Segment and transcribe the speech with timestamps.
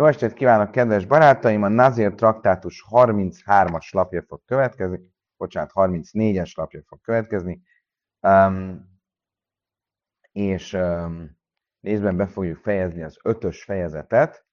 [0.00, 1.62] Jó estét kívánok, kedves barátaim!
[1.62, 5.00] A Nazir traktátus 33-as lapja fog következni,
[5.36, 7.62] bocsánat, 34-es lapja fog következni,
[8.20, 8.88] um,
[10.32, 11.38] és um,
[11.80, 14.46] részben be fogjuk fejezni az ötös fejezetet,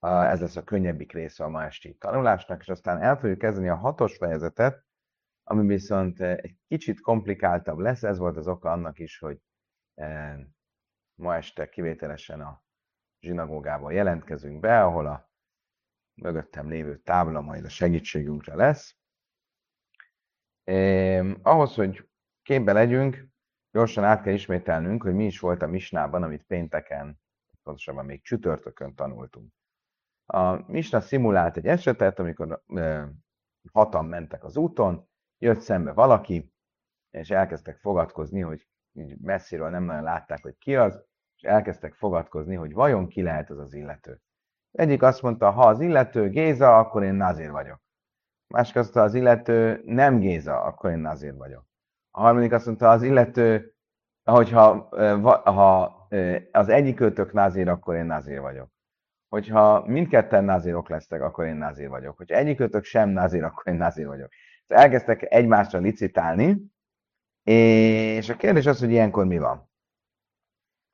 [0.00, 3.68] uh, ez lesz a könnyebbik része a ma esti tanulásnak, és aztán el fogjuk kezdeni
[3.68, 4.84] a hatos fejezetet,
[5.42, 9.38] ami viszont egy kicsit komplikáltabb lesz, ez volt az oka annak is, hogy
[9.94, 10.40] uh,
[11.14, 12.63] ma este kivételesen a
[13.24, 15.30] zsinagógából jelentkezünk be, ahol a
[16.14, 18.96] mögöttem lévő tábla majd a segítségünkre lesz.
[20.64, 22.08] Eh, ahhoz, hogy
[22.42, 23.28] képbe legyünk,
[23.70, 27.20] gyorsan át kell ismételnünk, hogy mi is volt a misnában, amit pénteken,
[27.62, 29.52] pontosabban még csütörtökön tanultunk.
[30.26, 33.08] A misna szimulált egy esetet, amikor eh,
[33.72, 36.52] hatan mentek az úton, jött szembe valaki,
[37.10, 38.68] és elkezdtek fogadkozni, hogy
[39.20, 41.04] messziről nem nagyon látták, hogy ki az,
[41.44, 44.20] elkezdtek fogadkozni, hogy vajon ki lehet az az illető.
[44.72, 47.82] Egyik azt mondta, ha az illető Géza, akkor én Nazir vagyok.
[48.54, 51.66] Másik azt mondta, az illető nem Géza, akkor én Nazir vagyok.
[52.10, 53.74] A harmadik azt mondta, az illető,
[54.24, 54.88] hogyha
[55.44, 56.08] ha
[56.52, 58.72] az egyik kötök Nazir, akkor én Nazir vagyok.
[59.28, 62.16] Hogyha mindketten Nazirok lesztek, akkor én Nazir vagyok.
[62.16, 64.30] Hogyha egyik kötök sem Nazir, akkor én Nazir vagyok.
[64.66, 66.72] Szóval elkezdtek egymásra licitálni,
[67.42, 69.70] és a kérdés az, hogy ilyenkor mi van.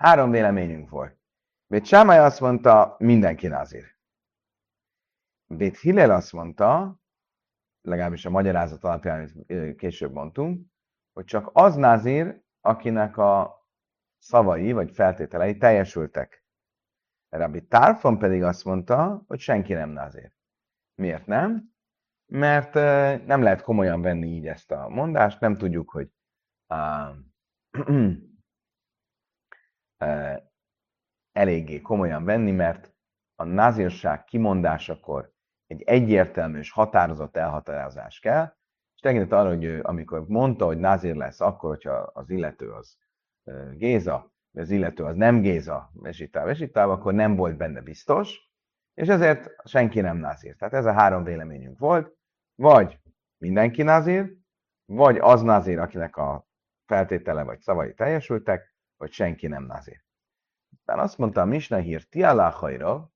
[0.00, 1.18] Három véleményünk volt.
[1.66, 3.84] Bét Sámai azt mondta, mindenki nazir.
[5.46, 7.00] Bét Hillel azt mondta,
[7.80, 10.66] legalábbis a magyarázat alapján, amit később mondtunk,
[11.12, 13.64] hogy csak az nazir, akinek a
[14.18, 16.44] szavai vagy feltételei teljesültek.
[17.28, 20.32] Rabbi Tarfon pedig azt mondta, hogy senki nem nazir.
[20.94, 21.74] Miért nem?
[22.26, 22.74] Mert
[23.26, 26.10] nem lehet komolyan venni így ezt a mondást, nem tudjuk, hogy
[26.68, 27.16] uh,
[31.32, 32.92] eléggé komolyan venni, mert
[33.34, 35.32] a názírság kimondásakor
[35.66, 38.56] egy egyértelmű és határozott elhatározás kell,
[38.94, 42.98] és tekintet arra, hogy ő, amikor mondta, hogy názír lesz, akkor, hogyha az illető az
[43.72, 48.50] Géza, vagy az illető az nem Géza, vesítál, vesítál, akkor nem volt benne biztos,
[48.94, 50.56] és ezért senki nem názír.
[50.56, 52.16] Tehát ez a három véleményünk volt,
[52.54, 53.00] vagy
[53.38, 54.36] mindenki názír,
[54.84, 56.46] vagy az názír, akinek a
[56.86, 58.69] feltétele vagy szavai teljesültek,
[59.00, 60.02] hogy senki nem nazir.
[60.76, 63.12] Aztán azt mondta a Misna hír, Tialáhaira,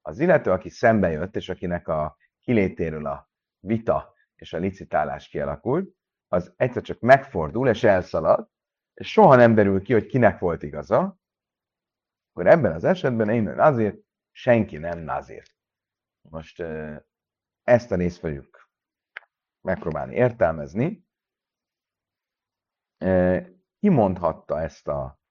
[0.00, 5.94] az illető, aki szembe jött, és akinek a kilétéről a vita és a licitálás kialakult,
[6.28, 8.50] az egyszer csak megfordul és elszalad,
[8.94, 11.18] és soha nem derül ki, hogy kinek volt igaza,
[12.30, 13.96] akkor ebben az esetben én azért
[14.30, 15.42] senki nem nazir.
[16.20, 16.62] Most
[17.62, 18.70] ezt a részt fogjuk
[19.60, 21.06] megpróbálni értelmezni.
[23.78, 25.22] Ki mondhatta ezt a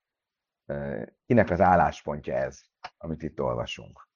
[1.25, 2.61] kinek az álláspontja ez,
[2.97, 4.07] amit itt olvasunk.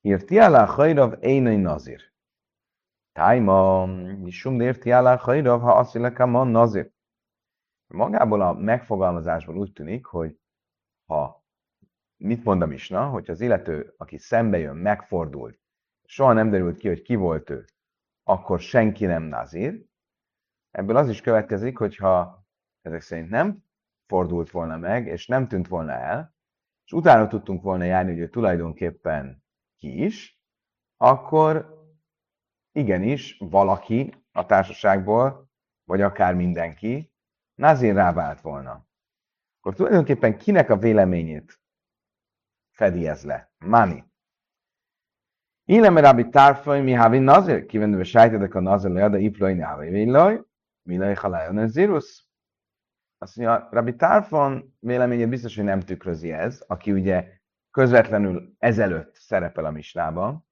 [0.00, 2.14] Írti alá hajrav énai nazir.
[3.12, 6.92] Tájma, misum érti alá hajrav, ha azt man nazir.
[7.86, 10.38] Magából a megfogalmazásból úgy tűnik, hogy
[11.06, 11.44] ha
[12.16, 15.58] mit mond a Misna, hogy az illető, aki szembe jön, megfordult,
[16.04, 17.64] soha nem derült ki, hogy ki volt ő,
[18.22, 19.84] akkor senki nem nazir.
[20.70, 22.44] Ebből az is következik, hogyha
[22.82, 23.65] ezek szerint nem
[24.06, 26.34] fordult volna meg, és nem tűnt volna el,
[26.84, 29.44] és utána tudtunk volna járni, hogy ő tulajdonképpen
[29.76, 30.40] ki is,
[30.96, 31.74] akkor
[32.72, 35.50] igenis valaki a társaságból,
[35.84, 37.14] vagy akár mindenki,
[37.54, 38.86] Nazir rávált volna.
[39.58, 41.60] Akkor tulajdonképpen kinek a véleményét
[42.70, 43.52] fedi ez le?
[43.58, 44.04] Mani.
[45.64, 50.40] Illem rabbi tárfaj, mi havi nazir, kivenőve sejtedek a nazir lejada iplai ne havi villaj,
[50.82, 52.25] mi lej halájon ez zirus.
[53.18, 57.28] Azt mondja, Rabbi Tarfon véleményét biztos, hogy nem tükrözi ez, aki ugye
[57.70, 60.46] közvetlenül ezelőtt szerepel a misnában.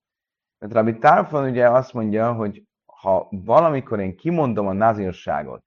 [0.59, 5.65] Mert Rabbi Tarfon ugye azt mondja, hogy ha valamikor én kimondom a nazírságot,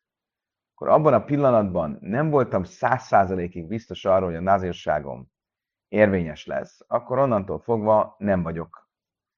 [0.73, 5.27] akkor abban a pillanatban nem voltam száz százalékig biztos arról, hogy a nazírságom
[5.87, 8.89] érvényes lesz, akkor onnantól fogva nem vagyok.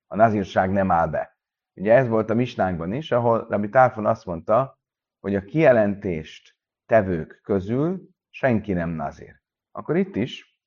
[0.07, 1.37] A nazírság nem áll be.
[1.73, 4.79] Ugye ez volt a misnánkban is, ahol Rabbi Tarfon azt mondta,
[5.19, 6.58] hogy a kijelentést
[6.89, 9.41] tevők közül senki nem nazir.
[9.71, 10.59] Akkor itt is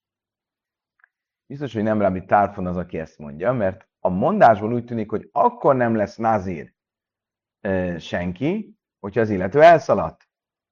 [1.46, 5.28] biztos, hogy nem Rabbi Tárfon az, aki ezt mondja, mert a mondásból úgy tűnik, hogy
[5.32, 6.74] akkor nem lesz nazir
[7.98, 10.28] senki, hogyha az illető elszaladt.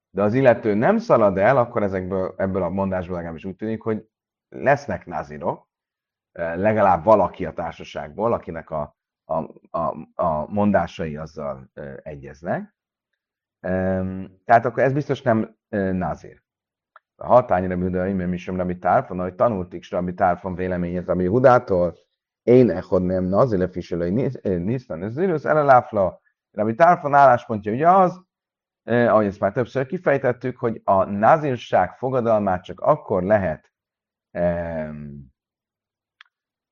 [0.09, 4.07] De az illető nem szalad el, akkor ezekből, ebből a mondásból legalábbis úgy tűnik, hogy
[4.49, 5.69] lesznek nazirok,
[6.31, 9.35] legalább valaki a társaságból, akinek a, a,
[9.69, 11.71] a, a mondásai azzal
[12.03, 12.75] egyeznek.
[14.45, 15.55] Tehát akkor ez biztos nem
[15.91, 16.41] nazir.
[17.15, 21.97] A hatányra műdői, mert mi sem Rabbi Tárfon, ahogy tanultik Rabbi Tárfon véleményét Rabbi Hudától,
[22.43, 26.21] én echod nem nazile fiselői nisztan, ez zirus eleláfla.
[26.51, 28.21] Rabbi Tárfon álláspontja ugye az,
[28.83, 33.71] eh, ahogy ezt már többször kifejtettük, hogy a nazirság fogadalmát csak akkor lehet
[34.31, 34.89] eh,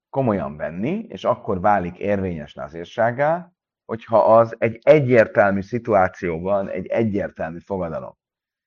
[0.09, 3.51] komolyan venni, és akkor válik érvényes nazírságá,
[3.89, 8.18] hogyha az egy egyértelmű szituációban egy egyértelmű fogadalom.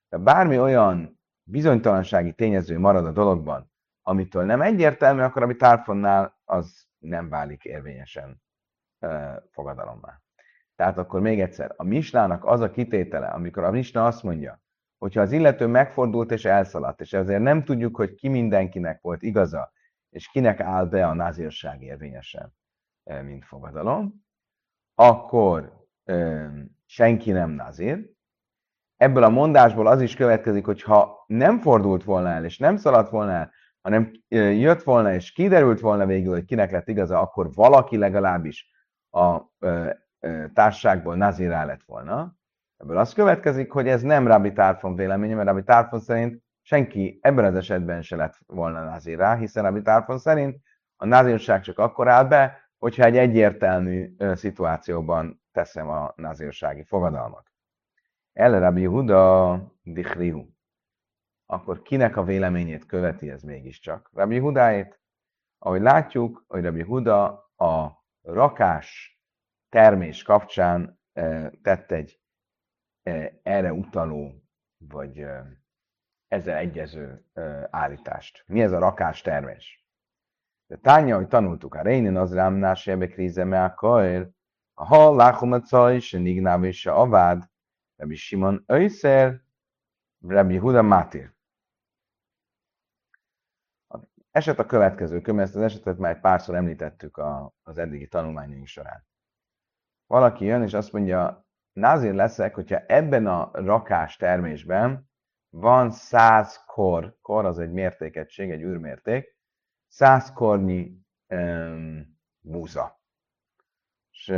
[0.09, 3.71] De bármi olyan bizonytalansági tényező marad a dologban,
[4.03, 8.43] amitől nem egyértelmű, akkor ami tárfonnál az nem válik érvényesen
[9.01, 10.21] uh, fogadalommá.
[10.77, 14.63] Tehát akkor még egyszer, a misnának az a kitétele, amikor a misna azt mondja,
[14.99, 19.73] hogyha az illető megfordult és elszaladt, és ezért nem tudjuk, hogy ki mindenkinek volt igaza,
[20.11, 22.55] és kinek áll be a názírság érvényesen,
[23.23, 24.22] mint fogadalom,
[25.03, 25.73] akkor
[26.05, 26.47] ö,
[26.87, 28.11] senki nem nazír.
[28.97, 33.11] Ebből a mondásból az is következik, hogy ha nem fordult volna el, és nem szaladt
[33.11, 34.11] volna el, hanem
[34.59, 38.71] jött volna, és kiderült volna végül, hogy kinek lett igaza, akkor valaki legalábbis
[39.11, 39.91] a ö,
[40.21, 42.35] ö, társaságból nazírá lett volna.
[42.77, 47.45] Ebből az következik, hogy ez nem Rabbi Tárfon véleménye, mert Rabbi Tárfon szerint senki ebben
[47.45, 50.57] az esetben se lett volna nazírá, hiszen Rabbi Tárfon szerint
[50.97, 57.52] a nazírság csak akkor áll be, hogyha egy egyértelmű szituációban teszem a nazírsági fogadalmat.
[58.32, 60.46] El Rabbi Huda dichrihu.
[61.46, 64.11] Akkor kinek a véleményét követi ez mégiscsak?
[64.12, 65.00] Rabbi Hudáét,
[65.58, 67.25] ahogy látjuk, hogy Rabbi Huda
[67.56, 69.20] a rakás
[69.69, 71.00] termés kapcsán
[71.62, 72.20] tett egy
[73.43, 74.43] erre utaló,
[74.76, 75.26] vagy
[76.29, 77.26] ezzel egyező
[77.70, 78.44] állítást.
[78.46, 79.81] Mi ez a rakás termés?
[80.73, 84.29] De tánya, hogy tanultuk, a rénin az rámnás ebbe kríze me a kair,
[84.75, 87.51] a hal láchom a caj, se nignáv és se avád,
[87.97, 89.43] Rabbi Simon Öjszer,
[90.27, 91.33] Rabbi Huda Mátir.
[94.31, 98.67] Eset a következő, könyv, ezt az esetet már egy párszor említettük a, az eddigi tanulmányaink
[98.67, 99.07] során.
[100.07, 105.11] Valaki jön és azt mondja, názír leszek, hogyha ebben a rakás termésben
[105.49, 109.41] van száz kor, kor az egy mértékegység, egy űrmérték,
[109.93, 113.00] száz kornyi um, búza.
[114.11, 114.33] És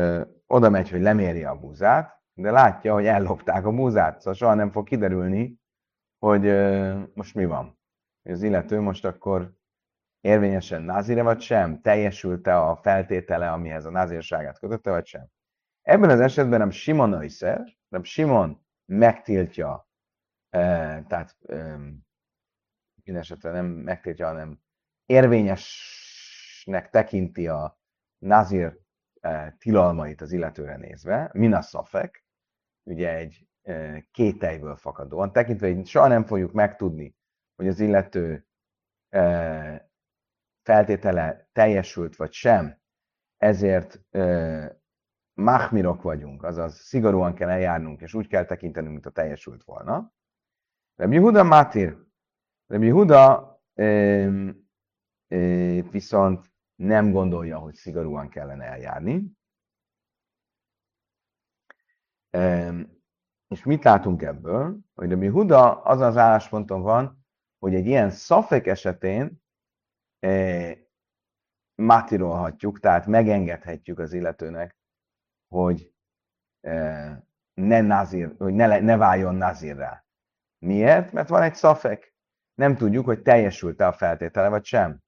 [0.46, 4.70] oda megy, hogy leméri a búzát, de látja, hogy ellopták a búzát, szóval soha nem
[4.70, 5.60] fog kiderülni,
[6.18, 7.78] hogy uh, most mi van.
[8.22, 9.54] Az illető most akkor
[10.20, 15.26] érvényesen názire vagy sem, teljesült-e a feltétele, amihez a názírságát kötötte, vagy sem.
[15.82, 19.88] Ebben az esetben nem Simon Öjszer, nem Simon megtiltja,
[20.50, 21.78] eh, tehát eh,
[23.04, 24.63] minden esetre nem megtiltja, hanem
[25.06, 27.78] érvényesnek tekinti a
[28.18, 28.78] nazir
[29.20, 32.24] eh, tilalmait az illetőre nézve, mina szafek,
[32.82, 37.16] ugye egy eh, kételyből fakadóan, tekintve, hogy soha nem fogjuk megtudni,
[37.56, 38.46] hogy az illető
[39.08, 39.80] eh,
[40.62, 42.82] feltétele teljesült vagy sem,
[43.36, 44.00] ezért
[45.34, 50.12] mahmirok vagyunk, azaz szigorúan kell eljárnunk, és úgy kell tekintenünk, mint a teljesült volna.
[50.94, 51.98] Rabbi Huda Mátir,
[52.66, 53.54] Rabbi Huda
[55.90, 59.32] viszont nem gondolja, hogy szigorúan kellene eljárni.
[63.48, 64.78] És mit látunk ebből?
[64.94, 67.26] Hogy mi Huda az az állásponton van,
[67.58, 69.42] hogy egy ilyen szafek esetén
[71.74, 74.76] mátirolhatjuk, tehát megengedhetjük az illetőnek,
[75.48, 75.92] hogy
[77.54, 80.04] ne, nazir, hogy ne, ne váljon nazirrá.
[80.58, 81.12] Miért?
[81.12, 82.14] Mert van egy szafek.
[82.54, 85.03] Nem tudjuk, hogy teljesült-e a feltétele, vagy sem.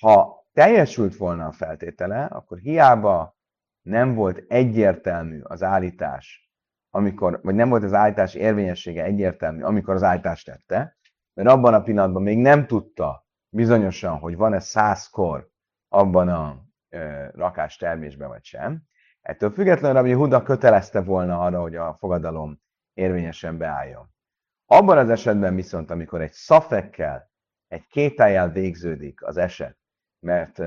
[0.00, 3.36] Ha teljesült volna a feltétele, akkor hiába
[3.82, 6.50] nem volt egyértelmű az állítás,
[6.90, 10.96] amikor, vagy nem volt az állítás érvényessége egyértelmű, amikor az állítást tette,
[11.34, 15.50] mert abban a pillanatban még nem tudta bizonyosan, hogy van-e százkor
[15.88, 18.82] abban a e, rakás termésben, vagy sem.
[19.20, 22.60] Ettől függetlenül Rabbi Huda kötelezte volna arra, hogy a fogadalom
[22.94, 24.14] érvényesen beálljon.
[24.66, 27.30] Abban az esetben viszont, amikor egy szafekkel,
[27.68, 29.78] egy kétájjal végződik az eset,
[30.20, 30.62] mert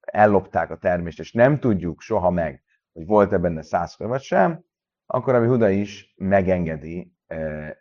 [0.00, 4.64] ellopták a termést, és nem tudjuk soha meg, hogy volt-e benne százkor vagy sem,
[5.06, 7.14] akkor ami Huda is megengedi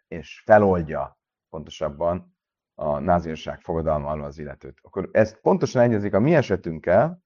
[0.08, 2.38] és feloldja pontosabban
[2.76, 4.80] a názírság fogadalma alól az illetőt.
[4.82, 7.24] Akkor ez pontosan egyezik a mi esetünkkel,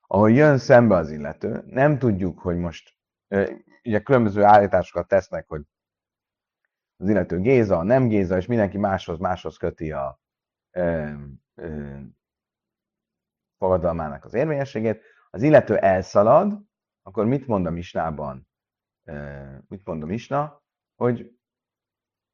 [0.00, 2.96] ahol jön szembe az illető, nem tudjuk, hogy most
[3.82, 5.62] ugye különböző állításokat tesznek, hogy
[6.96, 10.20] az illető Géza, nem Géza, és mindenki máshoz, máshoz köti a
[13.58, 16.60] fogadalmának az érvényességét, az illető elszalad,
[17.02, 18.48] akkor mit mond a misnában?
[19.68, 20.62] Mit mond a misna?
[20.96, 21.38] Hogy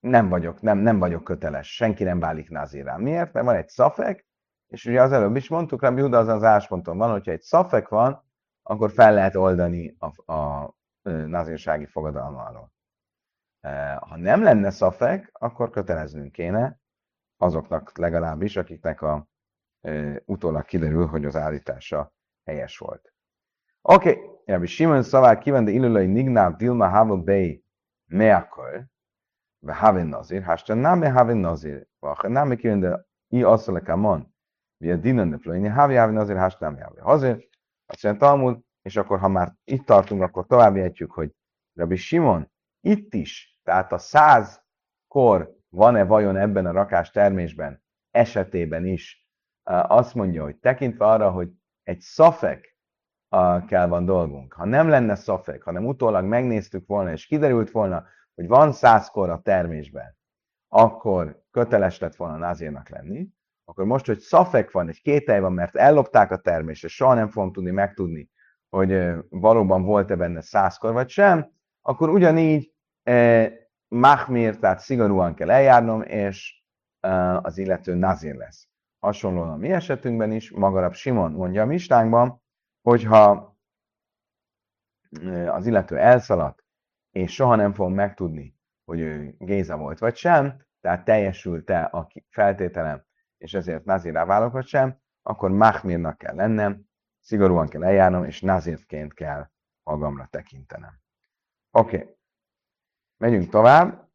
[0.00, 3.00] nem vagyok, nem, nem vagyok köteles, senki nem válik názírám.
[3.00, 3.32] Miért?
[3.32, 4.26] Mert van egy szafek,
[4.66, 7.88] és ugye az előbb is mondtuk, Rabbi Huda az az állásponton van, hogyha egy szafek
[7.88, 8.24] van,
[8.62, 12.72] akkor fel lehet oldani a, a nazírsági fogadalmáról.
[14.00, 16.80] Ha nem lenne szafek, akkor köteleznünk kéne
[17.36, 19.28] azoknak legalábbis, akiknek a
[20.24, 22.12] utólag kiderül, hogy az állítása
[22.44, 23.12] helyes volt.
[23.82, 24.32] Oké, okay.
[24.44, 27.64] Rabbi Simon szavár kíván, de illulai nignál dilma havel bei
[28.06, 28.92] meakol,
[29.58, 34.34] ve havin nazir, hástan nem havin nazir, vagy nem kíván, de i asszale kamon,
[34.76, 37.48] vi a dinan de plöjni, havi havin nazir, hástan nem havin hazir,
[37.86, 41.34] azt mondja Talmud, és akkor, ha már itt tartunk, akkor tovább jöhetjük, hogy
[41.74, 42.50] Rabbi Simon
[42.80, 44.62] itt is, tehát a száz
[45.08, 49.23] kor van-e vajon ebben a rakás termésben esetében is,
[49.64, 51.50] azt mondja, hogy tekintve arra, hogy
[51.82, 52.76] egy szafek
[53.66, 54.52] kell van dolgunk.
[54.52, 58.04] Ha nem lenne szafek, hanem utólag megnéztük volna, és kiderült volna,
[58.34, 60.16] hogy van százkor a termésben,
[60.68, 63.28] akkor köteles lett volna názírnak lenni,
[63.64, 67.28] akkor most, hogy szafek van, egy kételj van, mert ellopták a termést, és soha nem
[67.28, 68.30] fogom tudni megtudni,
[68.68, 71.52] hogy valóban volt-e benne százkor vagy sem,
[71.82, 72.72] akkor ugyanígy
[73.88, 76.62] mahmir, tehát szigorúan kell eljárnom, és
[77.42, 78.68] az illető nazir lesz.
[79.04, 82.42] Hasonlóan a mi esetünkben is, magarab Simon mondja a mistánkban,
[82.82, 83.56] hogyha
[85.46, 86.64] az illető elszaladt,
[87.10, 93.04] és soha nem fogom megtudni, hogy ő Géza volt vagy sem, tehát teljesült-e a feltételem,
[93.38, 96.88] és ezért nazirá válok vagy sem, akkor Mahmirnak kell lennem,
[97.20, 99.50] szigorúan kell eljárnom, és nazirként kell
[99.82, 101.00] magamra tekintenem.
[101.70, 102.16] Oké, okay.
[103.16, 104.10] megyünk tovább.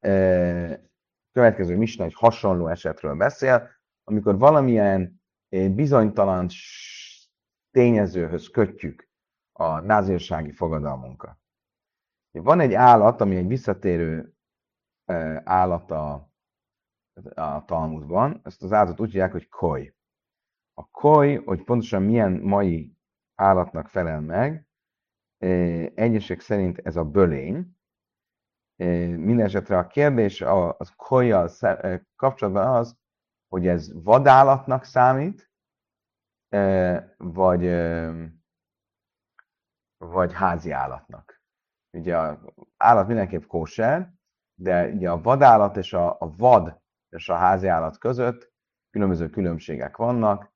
[1.32, 3.79] Következő misna egy hasonló esetről beszél,
[4.10, 6.48] amikor valamilyen bizonytalan
[7.72, 9.10] tényezőhöz kötjük
[9.52, 11.38] a názírsági fogadalmunkat.
[12.32, 14.34] Van egy állat, ami egy visszatérő
[15.44, 16.32] állat a,
[17.34, 19.96] a Talmudban, ezt az állatot úgy hívják, hogy koj.
[20.74, 22.98] A koj, hogy pontosan milyen mai
[23.36, 24.68] állatnak felel meg,
[25.96, 27.78] egyesek szerint ez a bölény.
[29.16, 31.50] Mindenesetre a kérdés a, a kojjal
[32.16, 32.98] kapcsolatban az,
[33.50, 35.52] hogy ez vadállatnak számít,
[37.18, 37.66] vagy,
[39.98, 41.42] vagy házi állatnak.
[41.98, 44.14] Ugye a állat mindenképp kóser,
[44.56, 48.52] de ugye a vadállat és a, a vad és a házi állat között
[48.90, 50.54] különböző különbségek vannak,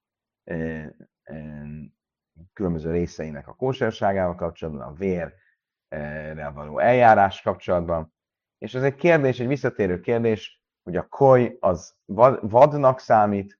[2.54, 8.14] különböző részeinek a kóserságával kapcsolatban, a vérre való eljárás kapcsolatban.
[8.58, 11.96] És ez egy kérdés, egy visszatérő kérdés, hogy a koj az
[12.42, 13.60] vadnak számít,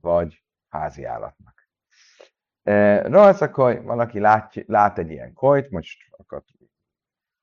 [0.00, 1.68] vagy házi állatnak.
[3.10, 6.44] Rajszakoj, valaki lát, lát egy ilyen kojt, most akkor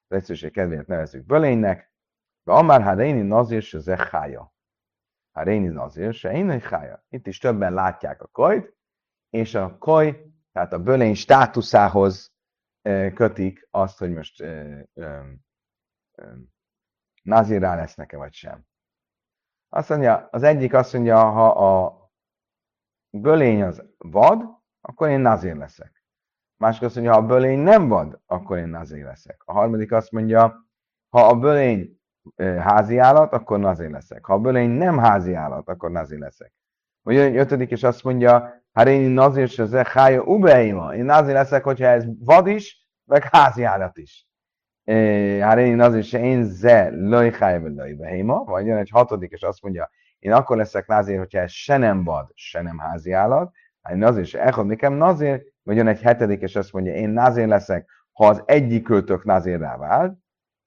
[0.07, 1.93] az egyszerűség kedvéért nevezzük bölénynek,
[2.43, 4.53] de amár ha réni nazir se zechája.
[5.31, 7.05] Ha réni nazir se én hája.
[7.09, 8.75] Itt is többen látják a kojt,
[9.29, 12.33] és a koj, tehát a bölény státuszához
[13.13, 14.43] kötik azt, hogy most
[17.23, 18.69] nazirá lesz neke vagy sem.
[19.73, 21.95] Azt mondja, az egyik azt mondja, ha a
[23.17, 24.43] bölény az vad,
[24.81, 26.05] akkor én nazir leszek.
[26.57, 29.41] Másik azt mondja, ha a bölény nem vad, akkor én nazir leszek.
[29.45, 30.65] A harmadik azt mondja,
[31.09, 31.99] ha a bölény
[32.59, 34.25] házi állat, akkor nazir leszek.
[34.25, 36.53] Ha a bölény nem házi állat, akkor nazir leszek.
[37.01, 40.95] Vagy egy ötödik is azt mondja, hát én nazir se ze hája ubeima.
[40.95, 44.30] Én nazir leszek, hogyha ez vad is, meg házi állat is.
[45.41, 48.43] Hát én nazir se én ze löj hája ubeima.
[48.43, 52.03] Vagy jön egy hatodik, és azt mondja, én akkor leszek nazir, hogyha ez se nem
[52.03, 53.51] vad, se nem házi állat.
[53.81, 57.47] Hát nazir se echod nekem nazir, vagy jön egy hetedik, és azt mondja, én nazir
[57.47, 60.17] leszek, ha az egyik költök nazirrá vált.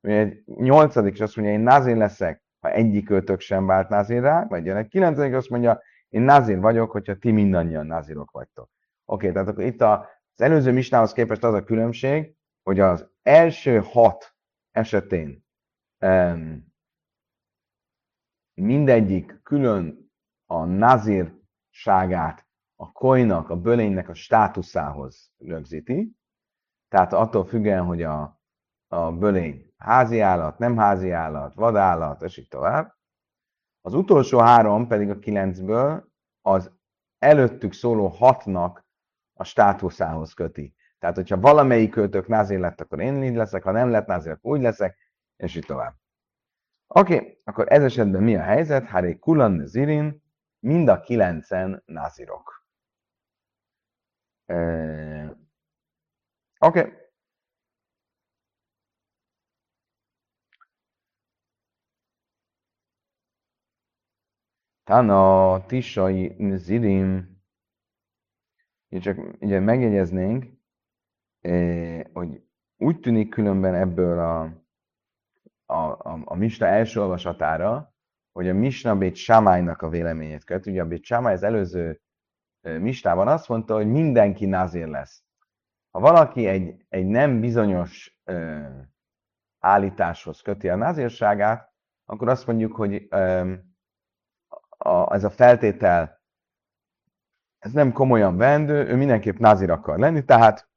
[0.00, 4.64] Egy nyolcadik, és azt mondja, én nazir leszek, ha egyik költök sem vált nazirrá, vagy
[4.64, 8.70] jön egy kilencedik, azt mondja, én nazir vagyok, hogyha ti mindannyian nazirok vagytok.
[9.04, 10.00] Oké, tehát akkor itt az
[10.36, 14.36] előző misnához képest az a különbség, hogy az első hat
[14.70, 15.44] esetén
[16.00, 16.74] um,
[18.54, 20.12] mindegyik külön
[20.46, 26.16] a nazirságát a koinak, a bölénynek a státuszához rögzíti,
[26.88, 28.40] tehát attól függően, hogy a,
[28.86, 32.94] a bölény házi állat, nem házi állat, vadállat, és így tovább.
[33.80, 36.08] Az utolsó három pedig a kilencből
[36.40, 36.72] az
[37.18, 38.86] előttük szóló hatnak
[39.32, 40.73] a státuszához köti.
[41.04, 44.52] Tehát, hogyha valamelyik költök názér lett, akkor én így leszek, ha nem lett názér, akkor
[44.56, 44.98] úgy leszek,
[45.36, 45.94] és így tovább.
[46.86, 48.84] Oké, okay, akkor ez esetben mi a helyzet?
[48.84, 50.22] Háré kulan zirin,
[50.58, 52.66] mind a kilencen nazirok.
[54.46, 55.30] Eh,
[56.58, 56.80] Oké.
[56.80, 56.92] Okay.
[64.84, 67.42] Tana tisai zirim
[69.00, 70.53] csak ugye megjegyeznénk,
[72.12, 72.42] hogy
[72.76, 74.40] úgy tűnik különben ebből a,
[75.66, 77.94] a, a, a Misna első olvasatára,
[78.32, 80.66] hogy a Misna Bét Samálynak a véleményét köt.
[80.66, 82.00] Ugye a Bét Samály az előző
[82.60, 85.22] Mistában azt mondta, hogy mindenki nazír lesz.
[85.90, 88.66] Ha valaki egy, egy nem bizonyos ö,
[89.58, 91.72] állításhoz köti a nazírságát,
[92.04, 93.52] akkor azt mondjuk, hogy ö,
[94.68, 96.22] a, ez a feltétel
[97.58, 100.68] ez nem komolyan vendő, ő mindenképp nazir akar lenni, tehát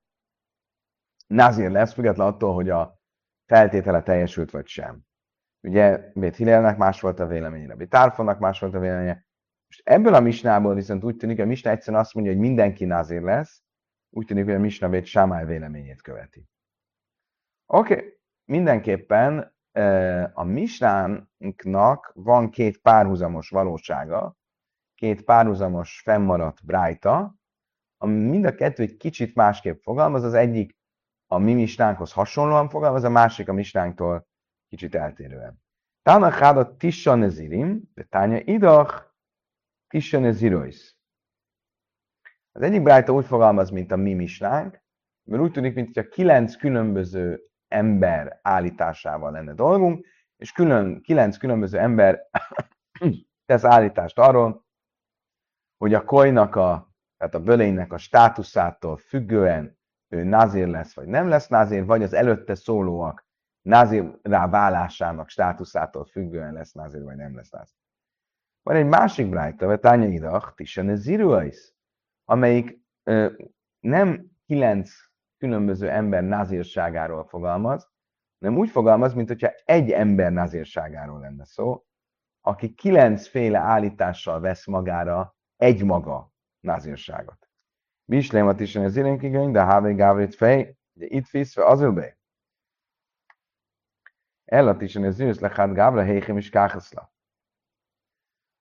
[1.28, 3.00] nazir lesz, független attól, hogy a
[3.46, 5.06] feltétele teljesült vagy sem.
[5.68, 9.26] Ugye Bét Hillelnek más volt a véleménye, Bét Tárfonnak más volt a véleménye.
[9.68, 12.86] Most ebből a misnából viszont úgy tűnik, hogy a misna egyszerűen azt mondja, hogy mindenki
[12.86, 13.64] nazir lesz,
[14.10, 16.46] úgy tűnik, hogy a misna Bét Sámály véleményét követi.
[17.66, 18.20] Oké, okay.
[18.46, 19.56] mindenképpen
[20.34, 24.36] a misnánknak van két párhuzamos valósága,
[24.96, 27.36] két párhuzamos fennmaradt brájta,
[27.98, 30.24] ami mind a kettő egy kicsit másképp fogalmaz.
[30.24, 30.77] Az egyik
[31.28, 34.28] a mi misnánkhoz hasonlóan fogalmaz, a másik a misnánktól
[34.68, 35.62] kicsit eltérően.
[36.02, 39.04] Tának háda tissa nezirim, de tánya idach
[39.88, 40.96] tissa nezirois.
[42.52, 44.82] Az egyik brájta úgy fogalmaz, mint a mi misnánk,
[45.24, 50.06] mert úgy tűnik, mintha kilenc különböző ember állításával lenne dolgunk,
[50.38, 52.30] és külön, kilenc különböző ember
[53.46, 54.66] tesz állítást arról,
[55.78, 59.77] hogy a kojnak a, tehát a bölénynek a státuszától függően
[60.10, 63.26] ő nazír lesz, vagy nem lesz nazír, vagy az előtte szólóak
[63.62, 67.78] nazírrá válásának státuszától függően lesz nazír, vagy nem lesz nazír.
[68.64, 71.74] Van egy másik brájta, vagy tánya idach, tisene ziruais,
[72.26, 73.32] amelyik ö,
[73.80, 74.92] nem kilenc
[75.38, 77.90] különböző ember nazírságáról fogalmaz,
[78.40, 81.86] hanem úgy fogalmaz, mint hogyha egy ember nazírságáról lenne szó,
[82.42, 87.47] aki kilencféle állítással vesz magára egy maga nazírságot.
[88.08, 92.18] Mislémat is az irénkigény, de Hávé Gávrit fej, de itt fiszve azul be.
[94.46, 97.12] Ellat is az ősz lechát Gávra héjhem is káhaszla.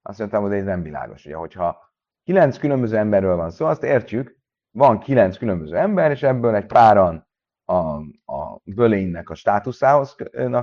[0.03, 1.25] Azt mondtam, hogy ez nem világos.
[1.25, 4.39] Ugye, hogyha kilenc különböző emberről van szó, azt értjük,
[4.71, 7.29] van kilenc különböző ember, és ebből egy páran
[7.65, 7.75] a,
[8.33, 10.17] a bölénynek a státuszához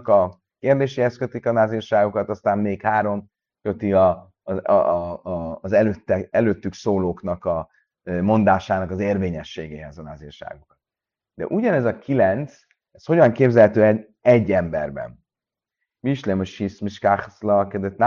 [0.04, 6.28] a kérdéséhez kötik a názírságokat, aztán még három köti a az, a, a, az előtte,
[6.32, 7.70] előttük szólóknak a
[8.04, 10.78] mondásának az érvényességéhez a nazírságokat.
[11.34, 12.60] De ugyanez a kilenc,
[12.92, 15.26] ez hogyan képzelhető egy, egy emberben?
[16.00, 17.98] Mislem a sisz miskáhaszla kedet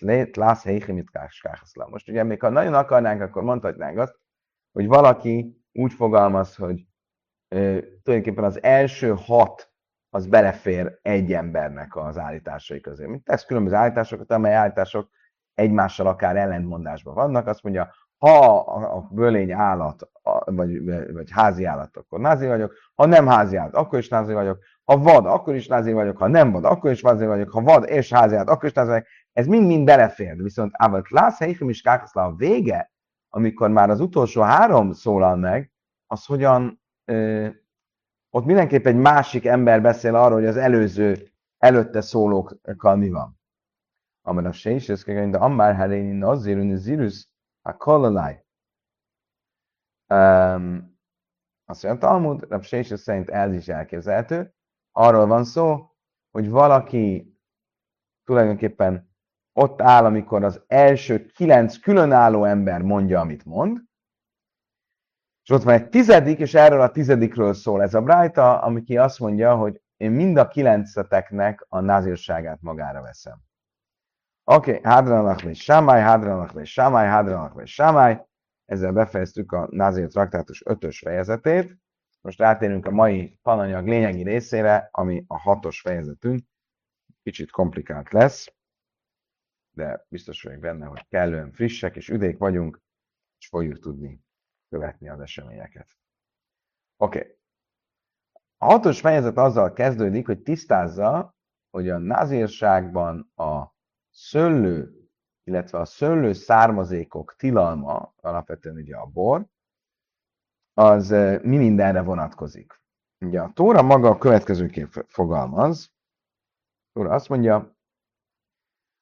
[0.00, 0.86] lét lász mit
[1.22, 1.88] miskáhaszla.
[1.88, 4.18] Most ugye még ha nagyon akarnánk, akkor mondhatnánk azt,
[4.72, 6.86] hogy valaki úgy fogalmaz, hogy
[7.48, 9.72] ö, tulajdonképpen az első hat
[10.08, 13.06] az belefér egy embernek az állításai közé.
[13.06, 15.10] Mint tesz különböző állításokat, amely állítások
[15.54, 18.58] egymással akár ellentmondásban vannak, azt mondja, ha
[18.96, 20.10] a bölény állat,
[20.44, 24.58] vagy, vagy házi állat, akkor názi vagyok, ha nem házi állat, akkor is názi vagyok,
[24.84, 27.88] ha vad, akkor is názi vagyok, ha nem vad, akkor is názi vagyok, ha vad
[27.88, 29.06] és házi állat, akkor is názi vagyok.
[29.32, 30.42] Ez mind-mind belefér.
[30.42, 32.92] Viszont Ávat Lász Heichim is Kákaszlá a vége,
[33.28, 35.72] amikor már az utolsó három szólal meg,
[36.06, 37.48] az hogyan ö,
[38.30, 41.28] ott mindenképp egy másik ember beszél arról, hogy az előző,
[41.58, 43.38] előtte szólókkal mi van.
[44.22, 47.29] A Seises de Amár Haréni Nazirun Zirus
[47.62, 48.44] a Kolalai.
[50.08, 50.98] Um,
[51.64, 54.54] azt mondja, a Talmud, Seises szerint ez is elképzelhető.
[54.92, 55.90] Arról van szó,
[56.30, 57.38] hogy valaki
[58.24, 59.10] tulajdonképpen
[59.52, 63.88] ott áll, amikor az első kilenc különálló ember mondja, amit mond,
[65.42, 68.96] és ott van egy tizedik, és erről a tizedikről szól ez a Brájta, ami ki
[68.96, 73.38] azt mondja, hogy én mind a kilenceteknek a názírságát magára veszem.
[74.50, 78.20] Oké, okay, Hadranach ve Sámály, Hadranach ve Sámály, Hadranach ve Sámály.
[78.64, 81.78] Ezzel befejeztük a Nazir traktátus ötös fejezetét.
[82.20, 86.44] Most átérünk a mai tananyag lényegi részére, ami a hatos fejezetünk.
[87.22, 88.54] Kicsit komplikált lesz,
[89.70, 92.80] de biztos vagyok benne, hogy kellően frissek és üdék vagyunk,
[93.38, 94.20] és fogjuk tudni
[94.68, 95.88] követni az eseményeket.
[96.96, 97.18] Oké.
[97.18, 97.38] Okay.
[98.58, 101.34] A hatos fejezet azzal kezdődik, hogy tisztázza,
[101.70, 103.78] hogy a nazírságban a
[104.20, 105.08] szőlő,
[105.42, 109.46] illetve a szőlő származékok tilalma, alapvetően ugye a bor,
[110.72, 111.08] az
[111.42, 112.80] mi mindenre vonatkozik.
[113.18, 115.92] Ugye a Tóra maga a következőképp fogalmaz.
[116.92, 117.76] Tóra azt mondja,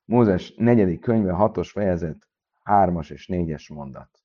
[0.04, 2.28] Mózes negyedik könyve, hatos fejezet,
[2.62, 4.22] hármas és négyes mondat.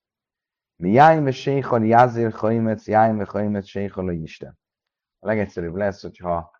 [0.75, 4.59] Mi jájn ve séhal jázér haimet, jájn ve haimet séhal a Isten.
[5.19, 6.51] A legegyszerűbb lesz, hogyha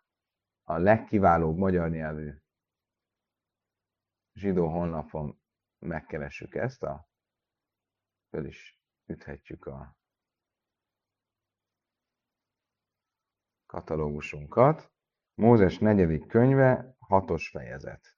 [0.64, 2.43] a legkiválóbb magyar nyelvű
[4.34, 5.40] zsidó honlapon
[5.78, 7.08] megkeressük ezt, a,
[8.28, 9.96] föl is üthetjük a
[13.66, 14.92] katalógusunkat.
[15.34, 18.13] Mózes negyedik könyve, hatos fejezet.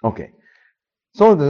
[0.00, 0.22] Oké.
[0.22, 0.34] Okay.
[1.10, 1.48] Szólt az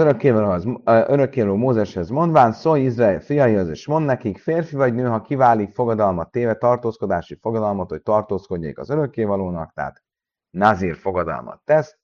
[0.87, 6.31] örökkévaló Mózeshez mondván, szólj Izrael fiaihoz, és mond nekik, férfi vagy nő, ha kiválik fogadalmat
[6.31, 10.03] téve, tartózkodási fogadalmat, hogy tartózkodjék az örökkévalónak, tehát
[10.51, 11.99] nazír fogadalmat tesz.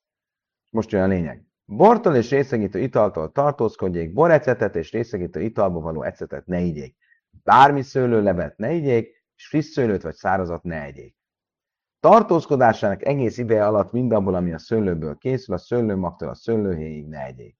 [0.70, 1.44] Most jön a lényeg.
[1.64, 6.96] Bortól és részegítő italtól tartózkodjék, borecetet és részegítő italba való ecetet ne igyék.
[7.42, 11.16] Bármi szőlőlevet ne igyék, és friss szőlőt vagy szárazat ne egyék.
[12.02, 17.58] Tartózkodásának egész ideje alatt mindabból, ami a szőlőből készül, a szőlőmagtól a szőlőhéjig ne egyék.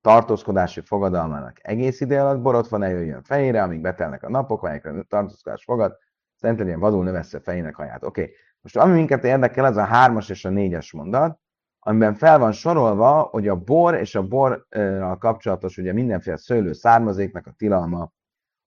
[0.00, 5.64] Tartózkodási fogadalmának egész ideje alatt borotva ne jöjjön fejére, amíg betelnek a napok, melyekre tartózkodás
[5.64, 5.96] fogad,
[6.34, 8.04] szenteljen vadul növessze fejének haját.
[8.04, 8.34] Oké, okay.
[8.60, 11.40] most ami minket érdekel, az a hármas és a négyes mondat,
[11.78, 17.46] amiben fel van sorolva, hogy a bor és a borral kapcsolatos ugye mindenféle szőlő származéknak
[17.46, 18.12] a tilalma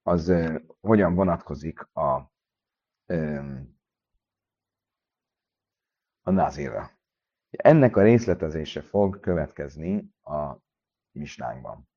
[0.04, 0.34] az
[0.82, 2.32] hogyan vonatkozik a
[6.24, 6.92] a nazira.
[7.50, 10.58] Ennek a részletezése fog következni a
[11.12, 11.90] misnánkban.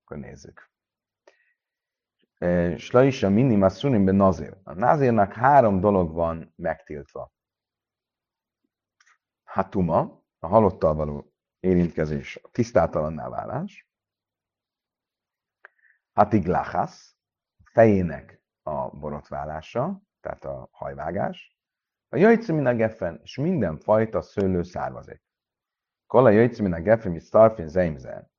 [0.00, 0.70] Akkor nézzük.
[2.38, 3.68] E, Slaisa minima
[4.04, 4.60] be nazir.
[4.62, 7.32] A nazirnak három dolog van megtiltva.
[9.42, 13.88] Hatuma, a halottal való érintkezés, a tisztátalanná válás.
[16.12, 17.16] Hatiglachas,
[17.72, 21.56] fejének a borotválása, tehát a hajvágás,
[22.08, 25.22] a jöjtszimin a geffen, és mindenfajta szőlő származék.
[26.06, 28.30] Kola jöjtszimin a geffen, mi starfin zeimzen,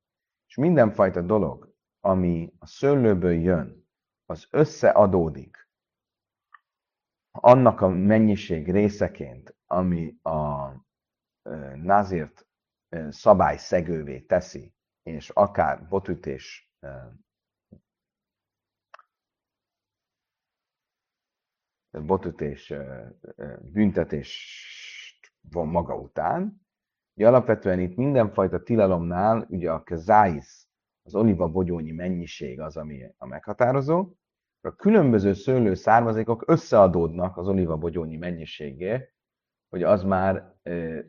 [0.48, 3.88] és mindenfajta dolog, ami a szőlőből jön,
[4.26, 5.66] az összeadódik
[7.40, 10.70] annak a mennyiség részeként, ami a
[11.74, 12.46] nazírt
[13.08, 16.70] szabályszegővé teszi, és akár botütés
[22.00, 22.72] botütés
[23.72, 24.62] büntetés
[25.50, 26.66] van maga után.
[27.14, 30.68] Ugye alapvetően itt mindenfajta tilalomnál ugye a kezáisz,
[31.02, 34.12] az oliva bogyónyi mennyiség az, ami a meghatározó.
[34.60, 39.12] A különböző szőlő származékok összeadódnak az oliva bogyónyi mennyiségé,
[39.68, 40.54] hogy az már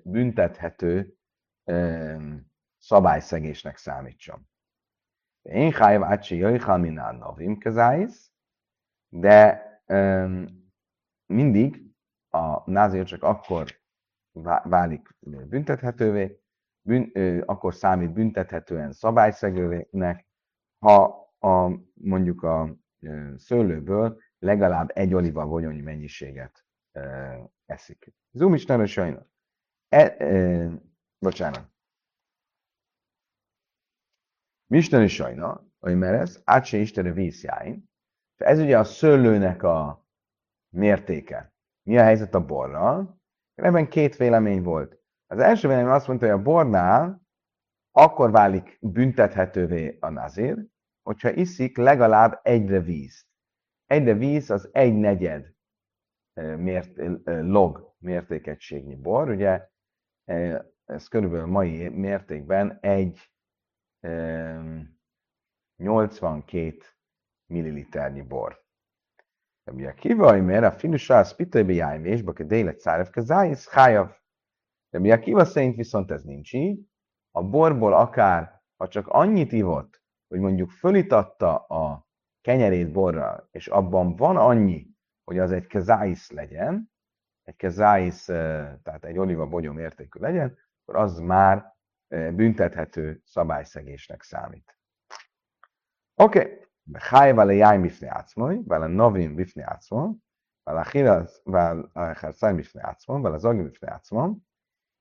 [0.03, 1.15] büntethető
[2.77, 4.47] szabályszegésnek számítson.
[5.41, 8.31] Én hájv ácsi jöjjel minál navim kezáisz,
[9.09, 9.65] de
[11.27, 11.87] mindig
[12.29, 13.79] a názér csak akkor
[14.63, 16.39] válik büntethetővé,
[16.81, 20.27] bűn, ö, akkor számít büntethetően szabályszegőnek,
[20.79, 27.33] ha a, mondjuk a ö, szőlőből legalább egy oliva vagyoni mennyiséget ö,
[27.65, 28.13] eszik.
[28.31, 29.23] Zoom is nagyon sajnos.
[29.89, 30.73] E, ö,
[31.19, 31.71] bocsánat.
[34.67, 37.89] Misteni sajna, hogy meresz, átse Istenre vízjáin.
[38.35, 40.06] Ez ugye a szőlőnek a
[40.77, 41.53] mértéke.
[41.83, 43.21] Mi a helyzet a borral?
[43.53, 44.99] Ebben két vélemény volt.
[45.25, 47.21] Az első vélemény azt mondta, hogy a bornál
[47.91, 50.65] akkor válik büntethetővé a nazir,
[51.01, 53.25] hogyha iszik legalább egyre víz.
[53.85, 55.53] Egyre víz az egy negyed
[56.33, 56.91] mért,
[57.25, 59.29] log mértékegységnyi bor.
[59.29, 59.69] Ugye
[60.85, 63.31] ez körülbelül mai mértékben egy
[65.77, 66.77] 82
[67.45, 68.65] milliliternyi bor.
[69.67, 74.15] Rabbi Akiva imer, a finusás pitai bejájmés, bak a délet szárev kezájsz, hájav.
[74.89, 76.85] Rabbi Akiva szerint viszont ez nincs így.
[77.31, 82.07] A borból akár, ha csak annyit ivott, hogy mondjuk fölitatta a
[82.41, 84.87] kenyerét borral, és abban van annyi,
[85.23, 86.91] hogy az egy kezájsz legyen,
[87.43, 91.75] egy kezájsz, tehát egy oliva bogyó értékű legyen, akkor az már
[92.09, 94.77] büntethető szabályszegésnek számít.
[96.15, 96.66] Oké, okay.
[96.94, 100.14] וחי ועל היין בפני עצמו, ועל הנובים בפני עצמו,
[100.66, 104.28] ועל החילס ועל החרציים בפני עצמו, ועל הזוגים בפני עצמו.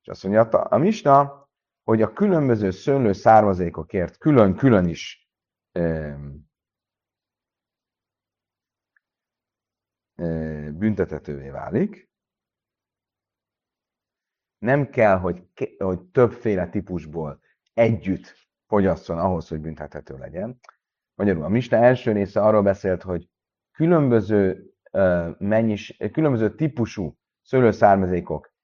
[0.02, 1.50] És azt mondja a Misna,
[1.84, 5.30] hogy a különböző szőlő származékokért külön-külön is
[10.74, 12.10] büntetetővé válik.
[14.58, 17.42] Nem kell, hogy, hogy többféle típusból
[17.74, 18.36] együtt
[18.68, 20.60] fogyasszon ahhoz, hogy büntethető legyen.
[21.17, 23.29] Magyarul a Mista első része arról beszélt, hogy
[23.73, 24.71] különböző,
[25.39, 28.55] mennyis, különböző típusú szőlőszármazékok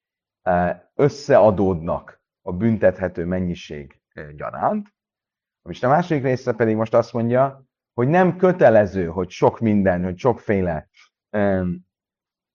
[0.94, 4.02] összeadódnak a büntethető mennyiség
[4.36, 4.94] gyaránt.
[5.68, 10.18] És a második része pedig most azt mondja, hogy nem kötelező, hogy sok minden, hogy
[10.18, 10.88] sokféle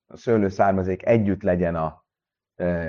[0.07, 2.05] szőlőszármazék együtt legyen a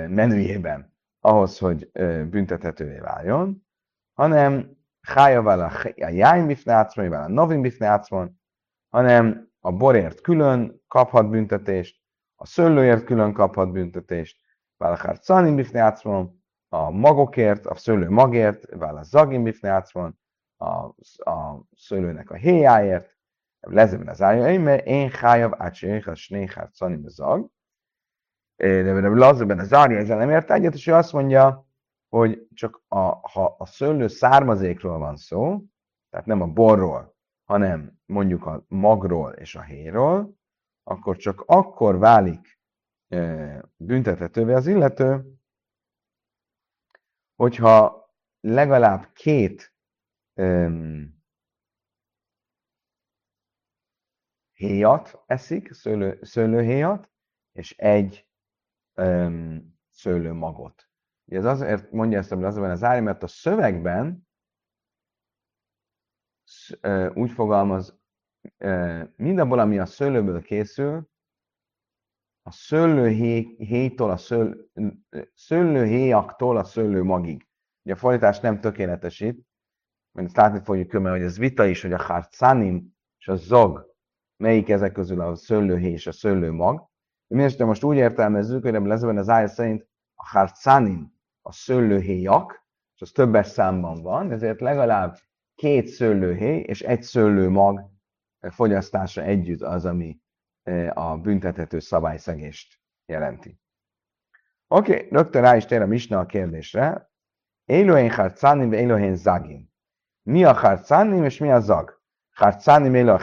[0.07, 1.91] menüjében ahhoz, hogy
[2.29, 3.67] büntethetővé váljon,
[4.13, 8.39] hanem hájaval a jájn bifnácmon, a novin bifnácmon,
[8.89, 12.01] hanem a borért külön kaphat büntetést,
[12.35, 14.41] a szőlőért külön kaphat büntetést,
[14.77, 20.19] Válachár Canin bifnácmon, a magokért, a szőlő magért, Vála Zagin bifnácmon,
[20.57, 20.73] a,
[21.29, 23.17] a szőlőnek a héjáért,
[23.59, 27.49] lezem az állja, mert én hájav átsék a snéhár Canin zag,
[28.55, 31.68] de Lazarben az Árja ezzel nem ért egyet, és ő azt mondja,
[32.09, 35.63] hogy csak a, ha a szőlő származékról van szó,
[36.09, 40.37] tehát nem a borról, hanem mondjuk a magról és a héjról,
[40.83, 42.59] akkor csak akkor válik
[43.07, 45.39] e, büntethetővé az illető,
[47.35, 49.73] hogyha legalább két
[50.35, 51.23] um,
[54.53, 57.11] héjat eszik, szőlő, szőlőhéjat,
[57.51, 58.27] és egy
[58.95, 60.88] um, szőlőmagot.
[61.29, 64.27] Ez azért mondja ezt azonban az Ári, mert a szövegben
[67.13, 67.99] úgy fogalmaz,
[69.15, 71.09] mindabból, ami a szőlőből készül,
[72.41, 74.69] a szőlőhéjtól, a szől,
[75.33, 77.47] szőlőhéjaktól a szőlőmagig.
[77.83, 79.47] Ugye a fordítás nem tökéletesít,
[80.11, 83.95] mert ezt látni fogjuk kömmel, hogy ez vita is, hogy a harcanim és a zog,
[84.37, 86.77] melyik ezek közül a szőlőhéj és a szőlőmag.
[87.27, 93.01] De mindesetre most úgy értelmezzük, hogy ebben az áll szerint a harcanim a szőlőhéjak, és
[93.01, 95.17] az többes számban van, ezért legalább
[95.55, 97.89] két szőlőhéj és egy szőlőmag
[98.39, 100.19] fogyasztása együtt az, ami
[100.63, 103.59] e, a büntethető szabályszegést jelenti.
[104.67, 107.11] Oké, okay, rögtön rá is tér a Misna a kérdésre.
[107.65, 109.73] Élohén harcanim, Élohén zagin.
[110.21, 112.01] Mi a harcanim és mi a zag?
[112.29, 113.17] Harcanim élo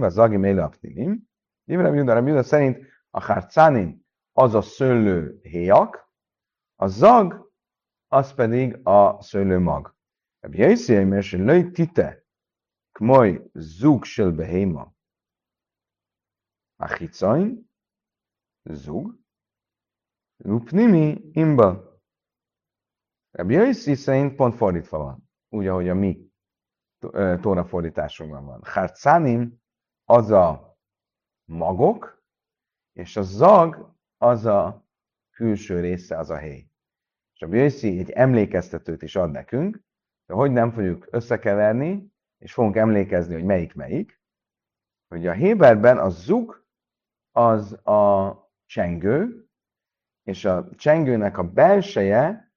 [0.00, 1.30] a zagim pninim.
[1.64, 2.78] Ibrahim Judah, Judah szerint
[3.10, 6.10] a harcanim az a szőlő héjak,
[6.76, 7.51] a zag
[8.12, 9.94] az pedig a szőlőmag.
[10.40, 10.58] Rabbi
[11.04, 12.24] mert se löj tite,
[12.92, 14.94] kmoj zug sel behéma,
[16.76, 17.70] a chicain,
[18.62, 19.18] zug,
[20.44, 22.00] upnimi imba.
[23.30, 26.30] Rabbi Jaiszi szerint pont fordítva van, úgy, ahogy a mi
[27.40, 28.60] tóra fordításunkban van.
[28.64, 29.62] Harcanim
[30.04, 30.78] az a
[31.44, 32.24] magok,
[32.92, 34.86] és a zag az a
[35.30, 36.71] külső része, az a hely.
[37.42, 39.80] És a Bjöjszi egy emlékeztetőt is ad nekünk,
[40.26, 44.20] de hogy nem fogjuk összekeverni, és fogunk emlékezni, hogy melyik melyik,
[45.08, 46.66] hogy a Héberben a zug
[47.30, 48.32] az a
[48.64, 49.48] csengő,
[50.22, 52.52] és a csengőnek a belseje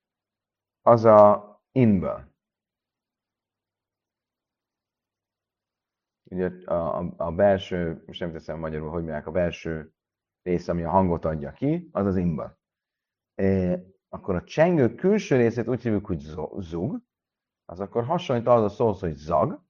[0.82, 2.34] az a inből.
[6.32, 9.94] Ugye a, a, a belső, most nem teszem magyarul, hogy mondják, a belső
[10.42, 12.58] rész, ami a hangot adja ki, az az imba
[14.16, 16.20] akkor a csengő külső részét úgy hívjuk, hogy
[16.58, 17.02] zug,
[17.66, 19.64] az akkor hasonlít az a szó, hogy zag,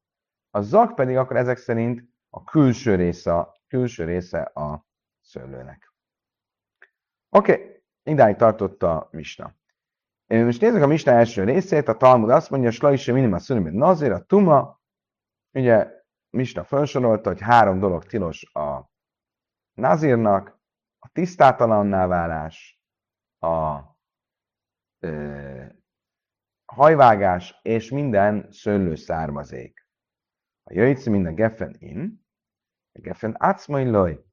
[0.49, 4.85] a zag pedig akkor ezek szerint a külső része, külső része a
[5.21, 5.93] szőlőnek.
[7.29, 9.55] Oké, okay, idáig tartott a misna.
[10.27, 14.25] Most nézzük a misna első részét, a Talmud azt mondja, Slaise minima szünöm, nazir, a
[14.25, 14.81] tuma,
[15.53, 15.91] ugye
[16.29, 18.91] misna felsorolta, hogy három dolog tilos a
[19.73, 20.59] nazirnak,
[20.99, 22.79] a tisztátalanná válás,
[23.39, 23.94] a
[26.65, 29.87] hajvágás és minden szőlő származék.
[30.63, 32.25] A jöjjtsz minden geffen in,
[32.91, 34.25] a geffen átszmai loj.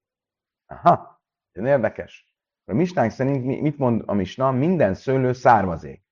[0.67, 2.35] Aha, ez érdekes.
[2.65, 4.51] A misnánk szerint mit mond a misna?
[4.51, 6.03] Minden szőlő származék.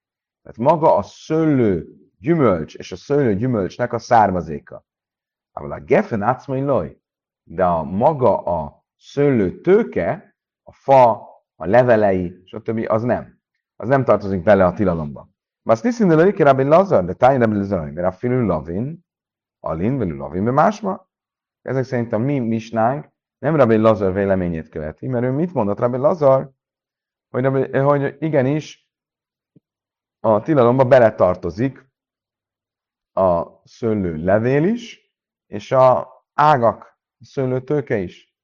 [0.43, 4.87] Tehát maga a szőlő gyümölcs és a szőlő gyümölcsnek a származéka.
[5.53, 7.01] Ával a geffen átszmai loj.
[7.43, 12.85] De a maga a szőlő tőke, a fa, a levelei, stb.
[12.89, 13.40] az nem
[13.81, 15.29] az nem tartozik bele a tilalomba.
[15.63, 19.07] Azt niszi de lőke Rabbi Lazar, de táj Rabbi Lazar, mert a filű lavin,
[19.61, 21.09] alin, velű lavin, be másma.
[21.63, 25.97] Ezek szerint a mi misnánk nem Rabbi Lazar véleményét követi, mert ő mit mondott Rabbi
[25.97, 26.51] Lazar,
[27.31, 28.91] hogy, hogy igenis
[30.21, 31.89] a tilalomba beletartozik
[33.13, 35.13] a szőlő levél is,
[35.47, 38.35] és a ágak, a szőlő tőke is.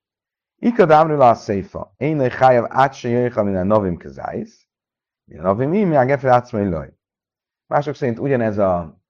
[0.58, 1.94] Ikadámrül a széfa.
[1.96, 4.65] Én egy hájav át se jöjjön, minden novim kezájsz.
[7.66, 9.00] Mások szerint ugyanez a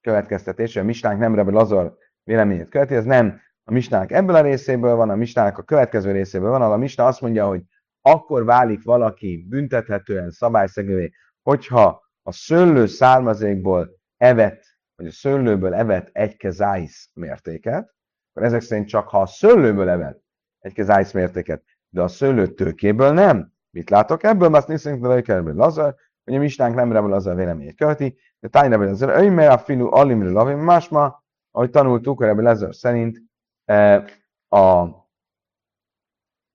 [0.00, 4.94] következtetés, a Misnánk nem Rabbi Lazar véleményét követi, ez nem a misnának ebből a részéből
[4.94, 7.62] van, a misnának a következő részéből van, ahol a misna azt mondja, hogy
[8.00, 16.36] akkor válik valaki büntethetően szabályszegővé, hogyha a szőlő származékból evett, vagy a szőlőből evett egy
[16.36, 17.94] kezáisz mértéket,
[18.30, 20.22] akkor ezek szerint csak ha a szőlőből evett
[20.58, 23.52] egy kezáisz mértéket, de a szőlő tőkéből nem.
[23.72, 24.48] Mit látok ebből?
[24.48, 28.48] Mert nézzünk, hogy kell Lazar, hogy a misnánk nem rebel az a véleményét követi, de
[28.48, 33.22] tájna az öjmer a filu alimri lavim másma, ahogy tanultuk, ebből Lazar szerint
[33.64, 34.04] e,
[34.48, 34.86] a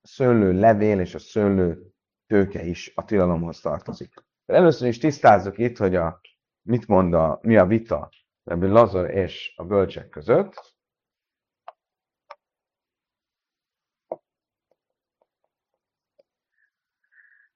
[0.02, 1.92] szőlő levél és a szőlő
[2.26, 4.14] tőke is a tilalomhoz tartozik.
[4.46, 6.20] De először is tisztázzuk itt, hogy a,
[6.62, 8.10] mit mond a, mi a vita
[8.44, 10.76] ebből Lazar és a bölcsek között.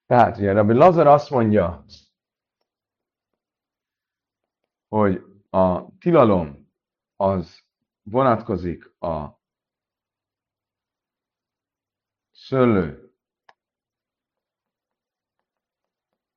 [0.05, 1.85] Tehát ugye Rabbi Lazar azt mondja,
[4.87, 6.71] hogy a tilalom
[7.15, 7.63] az
[8.01, 9.41] vonatkozik a
[12.31, 13.13] szőlő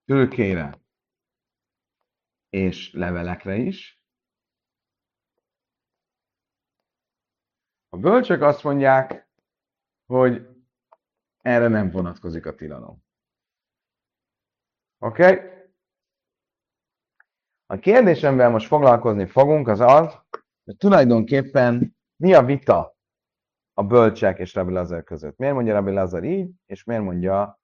[0.05, 0.81] tőkére
[2.49, 4.01] és levelekre is.
[7.89, 9.29] A bölcsök azt mondják,
[10.07, 10.49] hogy
[11.37, 13.06] erre nem vonatkozik a tilalom.
[14.99, 15.23] Oké?
[15.23, 15.55] Okay?
[17.67, 20.19] A kérdés, amivel most foglalkozni fogunk, az az,
[20.65, 22.97] hogy tulajdonképpen mi a vita
[23.73, 25.37] a bölcsek és Rabbi Lazar között.
[25.37, 27.61] Miért mondja Rabbi Lazar így, és miért mondja,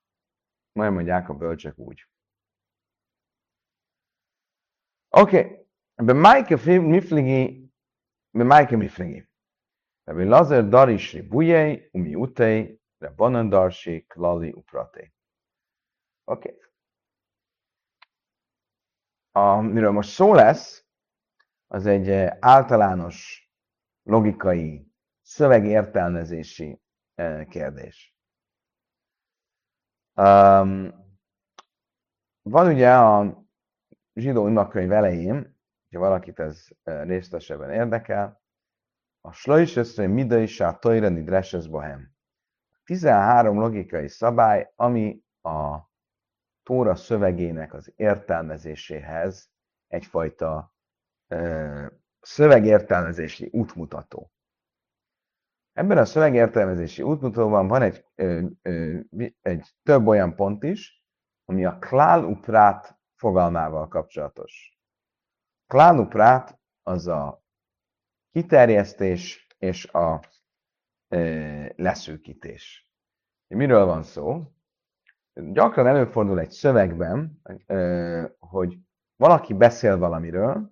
[0.72, 2.06] miért mondják a bölcsek úgy.
[5.08, 5.66] Oké, okay.
[5.94, 7.70] be Májke mifligi,
[8.30, 9.28] be Májke mifligi.
[10.04, 15.12] Rabbi Lazar darisri bujei, umi utei, de banandarsi klali uprate.
[16.24, 16.48] Oké.
[16.48, 16.70] Okay
[19.32, 20.86] amiről most szó lesz,
[21.66, 23.50] az egy eh, általános
[24.02, 24.92] logikai,
[25.22, 26.80] szövegértelmezési
[27.14, 28.16] eh, kérdés.
[30.14, 30.94] Um,
[32.42, 33.42] van ugye a
[34.14, 35.58] zsidó imakönyv elején,
[35.90, 38.42] ha valakit ez eh, részletesebben érdekel,
[39.20, 42.14] a Slöjsöszre Mida is a Tojreni Dresses Bohem.
[42.84, 45.90] 13 logikai szabály, ami a
[46.62, 49.50] Tóra szövegének az értelmezéséhez
[49.86, 50.74] egyfajta
[51.28, 51.86] ö,
[52.20, 54.32] szövegértelmezési útmutató.
[55.72, 58.98] Ebben a szövegértelmezési útmutatóban van egy, ö, ö,
[59.40, 61.04] egy több olyan pont is,
[61.44, 64.78] ami a kláluprát fogalmával kapcsolatos.
[65.66, 67.42] Kláluprát az a
[68.30, 70.20] kiterjesztés és a
[71.08, 72.90] ö, leszűkítés.
[73.46, 74.52] Miről van szó?
[75.34, 77.40] Gyakran előfordul egy szövegben,
[78.38, 78.78] hogy
[79.16, 80.70] valaki beszél valamiről,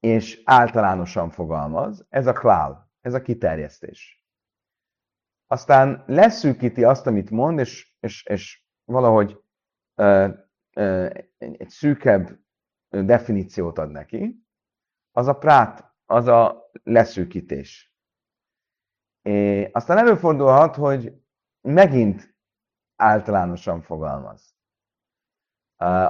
[0.00, 4.26] és általánosan fogalmaz, ez a klál, ez a kiterjesztés.
[5.46, 9.42] Aztán leszűkíti azt, amit mond, és, és, és valahogy
[9.94, 10.28] ö,
[10.76, 12.40] ö, egy szűkebb
[12.88, 14.46] definíciót ad neki,
[15.10, 17.94] az a prát, az a leszűkítés.
[19.22, 21.22] É, aztán előfordulhat, hogy
[21.60, 22.31] megint
[23.02, 24.54] általánosan fogalmaz.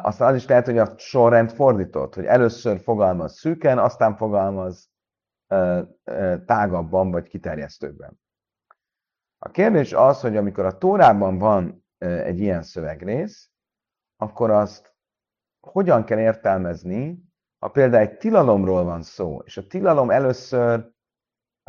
[0.03, 4.91] Aztán az is lehet, hogy a sorrend fordított, hogy először fogalmaz szűken, aztán fogalmaz
[6.47, 8.21] tágabban vagy kiterjesztőbben.
[9.39, 13.51] A kérdés az, hogy amikor a Tórában van egy ilyen szövegrész,
[14.17, 14.95] akkor azt
[15.61, 17.25] hogyan kell értelmezni,
[17.59, 20.93] ha például egy tilalomról van szó, és a tilalom először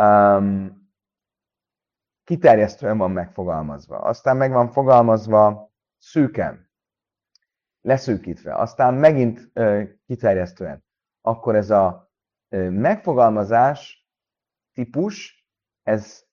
[0.01, 0.82] um,
[2.23, 3.97] kiterjesztően van megfogalmazva.
[3.97, 6.71] Aztán meg van fogalmazva szűken,
[7.81, 8.55] leszűkítve.
[8.55, 10.83] Aztán megint ö, kiterjesztően.
[11.21, 12.11] Akkor ez a
[12.49, 14.07] ö, megfogalmazás
[14.73, 15.47] típus,
[15.83, 16.23] ez,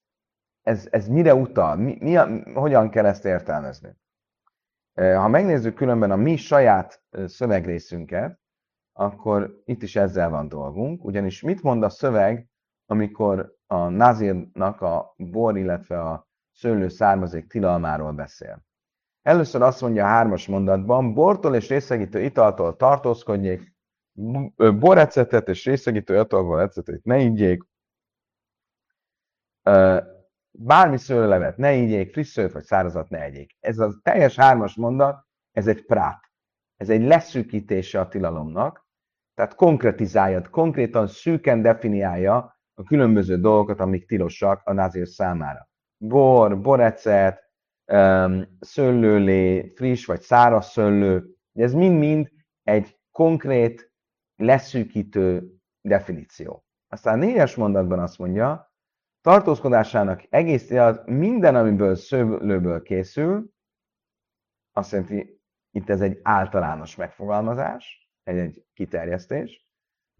[0.62, 1.76] ez, ez mire utal?
[1.76, 3.98] Mi, mi a, hogyan kell ezt értelmezni?
[4.94, 8.40] Ha megnézzük különben a mi saját szövegrészünket,
[8.92, 12.49] akkor itt is ezzel van dolgunk, ugyanis mit mond a szöveg,
[12.91, 18.64] amikor a nazírnak a bor, illetve a szőlő származék tilalmáról beszél.
[19.22, 23.74] Először azt mondja a hármas mondatban, bortól és részegítő italtól tartózkodjék,
[24.57, 27.62] borecetet és részegítő italtól ecetet ne ígyék,
[30.51, 33.57] bármi szőlőlevet ne ígyék, friss szőt vagy szárazat ne egyék.
[33.61, 36.20] Ez a teljes hármas mondat, ez egy prát.
[36.76, 38.86] Ez egy leszűkítése a tilalomnak,
[39.34, 45.68] tehát konkretizálja, konkrétan szűken definiálja a különböző dolgokat, amik tilosak a názír számára.
[45.97, 47.51] Bor, borecet,
[48.61, 52.31] szőlőlé, friss vagy száraz szőlő, ez mind-mind
[52.62, 53.93] egy konkrét,
[54.37, 56.64] leszűkítő definíció.
[56.89, 58.72] Aztán a négyes mondatban azt mondja,
[59.20, 63.51] tartózkodásának egész az minden, amiből szőlőből készül,
[64.72, 69.68] azt jelenti, itt ez egy általános megfogalmazás, egy, egy kiterjesztés,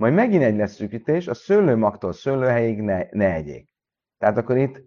[0.01, 3.70] majd megint egy leszűkítés, a szőlőmagtól szőlőhelyig ne, ne egyék.
[4.18, 4.84] Tehát akkor itt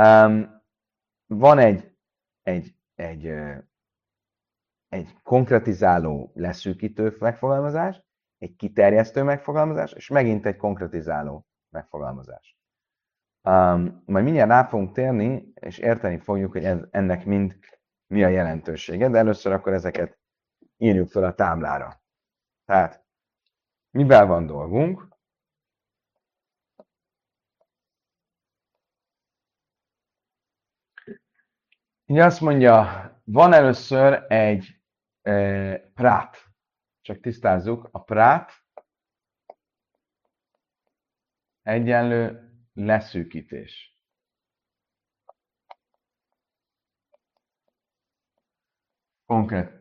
[0.00, 0.62] um,
[1.26, 1.96] van egy,
[2.42, 3.26] egy, egy,
[4.88, 8.02] egy konkretizáló, leszűkítő megfogalmazás,
[8.38, 12.56] egy kiterjesztő megfogalmazás, és megint egy konkretizáló megfogalmazás.
[13.42, 17.58] Um, majd mindjárt rá fogunk térni, és érteni fogjuk, hogy ez, ennek mind
[18.06, 20.18] mi a jelentősége, de először akkor ezeket
[20.76, 22.02] írjuk fel a táblára.
[22.64, 23.08] Tehát,
[23.90, 25.08] mivel van dolgunk?
[32.06, 32.82] Így azt mondja,
[33.24, 34.80] van először egy
[35.22, 36.36] e, prát.
[37.00, 38.52] Csak tisztázzuk, a prát
[41.62, 43.98] egyenlő leszűkítés.
[49.26, 49.79] Konkrét.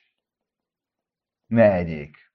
[1.46, 2.32] ne egyék.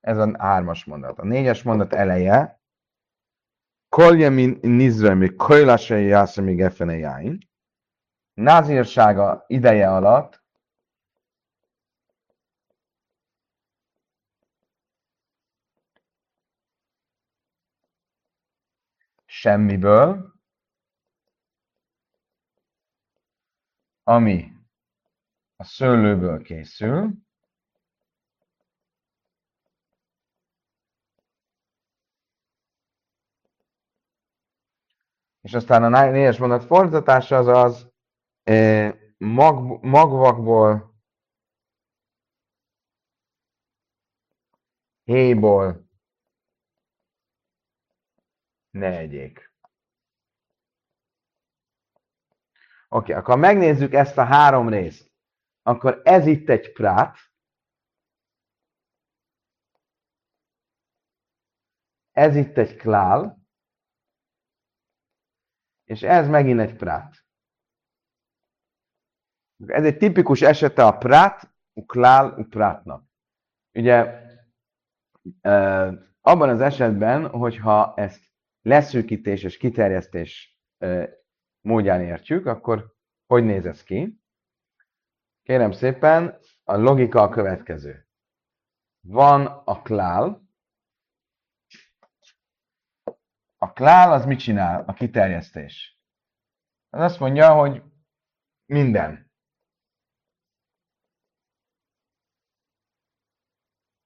[0.00, 1.18] Ez a hármas mondat.
[1.18, 2.59] A négyes mondat eleje,
[3.90, 7.38] Koljemin nizremi kojlasai jászami gefene jáin.
[8.34, 10.42] Názírsága ideje alatt
[19.26, 20.34] semmiből,
[24.02, 24.52] ami
[25.56, 27.12] a szőlőből készül,
[35.40, 37.92] és aztán a négyes mondat fordítása az az
[39.18, 40.94] mag, magvakból,
[45.04, 45.88] héjból,
[48.70, 49.52] ne egyék.
[52.88, 55.10] Oké, okay, akkor megnézzük ezt a három részt.
[55.62, 57.16] Akkor ez itt egy prát.
[62.12, 63.39] Ez itt egy klál.
[65.90, 67.24] És ez megint egy prát.
[69.66, 73.04] Ez egy tipikus esete a prát, uklál, uprátnak.
[73.78, 74.24] Ugye
[76.20, 78.24] abban az esetben, hogyha ezt
[78.60, 80.60] leszűkítés és kiterjesztés
[81.60, 82.94] módján értjük, akkor
[83.26, 84.20] hogy néz ez ki?
[85.42, 88.08] Kérem szépen, a logika a következő.
[89.06, 90.48] Van a klál.
[93.72, 94.84] Klál az mit csinál?
[94.86, 95.98] A kiterjesztés.
[96.90, 97.82] Az azt mondja, hogy
[98.66, 99.30] minden.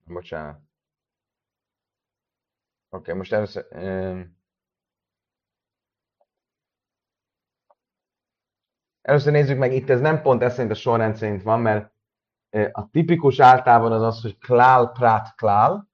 [0.07, 0.57] Bocsánat.
[2.89, 3.67] Oké, okay, most először...
[9.03, 11.93] Először nézzük meg, itt ez nem pont ez szerint a sorrend szerint van, mert
[12.73, 15.89] a tipikus általában az az, hogy klál, prát, klál.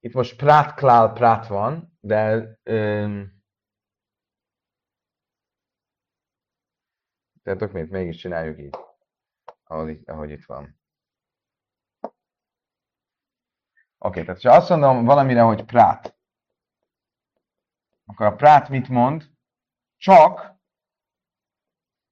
[0.00, 3.42] Itt most prát, klál, prát van, de um,
[7.42, 8.74] tehát miért mégis csináljuk így,
[9.64, 10.78] ahogy ahogy itt van.
[14.02, 16.18] Oké, okay, tehát ha azt mondom valamire, hogy prát,
[18.04, 19.30] akkor a prát mit mond?
[19.96, 20.58] Csak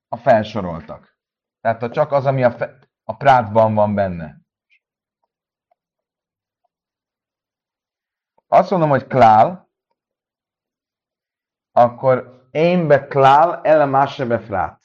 [0.08, 1.18] a felsoroltak.
[1.60, 4.40] Tehát csak az, ami a, fe, a prátban van benne.
[8.48, 9.68] Azt mondom, hogy klál,
[11.72, 14.82] akkor én be klál, ele mássebe frát.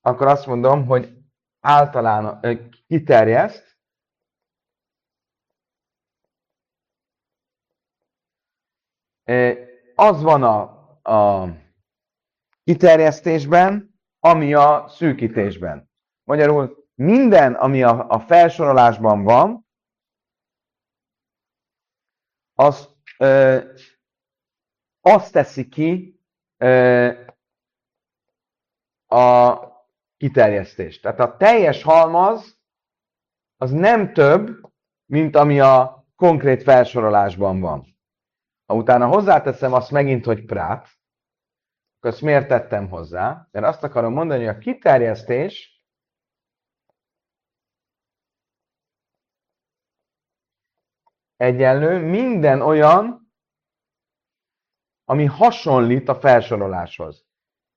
[0.00, 1.18] Akkor azt mondom, hogy
[1.60, 2.40] általán
[2.86, 3.78] kiterjeszt,
[9.94, 10.60] az van a,
[11.12, 11.48] a
[12.64, 15.90] kiterjesztésben, ami a szűkítésben.
[16.24, 19.66] Magyarul minden, ami a, a felsorolásban van,
[22.60, 22.88] az
[25.00, 26.20] azt teszi ki
[26.56, 27.10] ö,
[29.06, 29.58] a
[30.16, 31.02] kiterjesztést.
[31.02, 32.58] Tehát a teljes halmaz
[33.56, 34.72] az nem több,
[35.06, 37.86] mint ami a konkrét felsorolásban van.
[38.66, 40.88] Ha utána hozzáteszem azt megint, hogy prát,
[41.96, 43.48] akkor ezt miért tettem hozzá?
[43.50, 45.79] Mert azt akarom mondani, hogy a kiterjesztés
[51.40, 53.32] egyenlő minden olyan,
[55.04, 57.26] ami hasonlít a felsoroláshoz.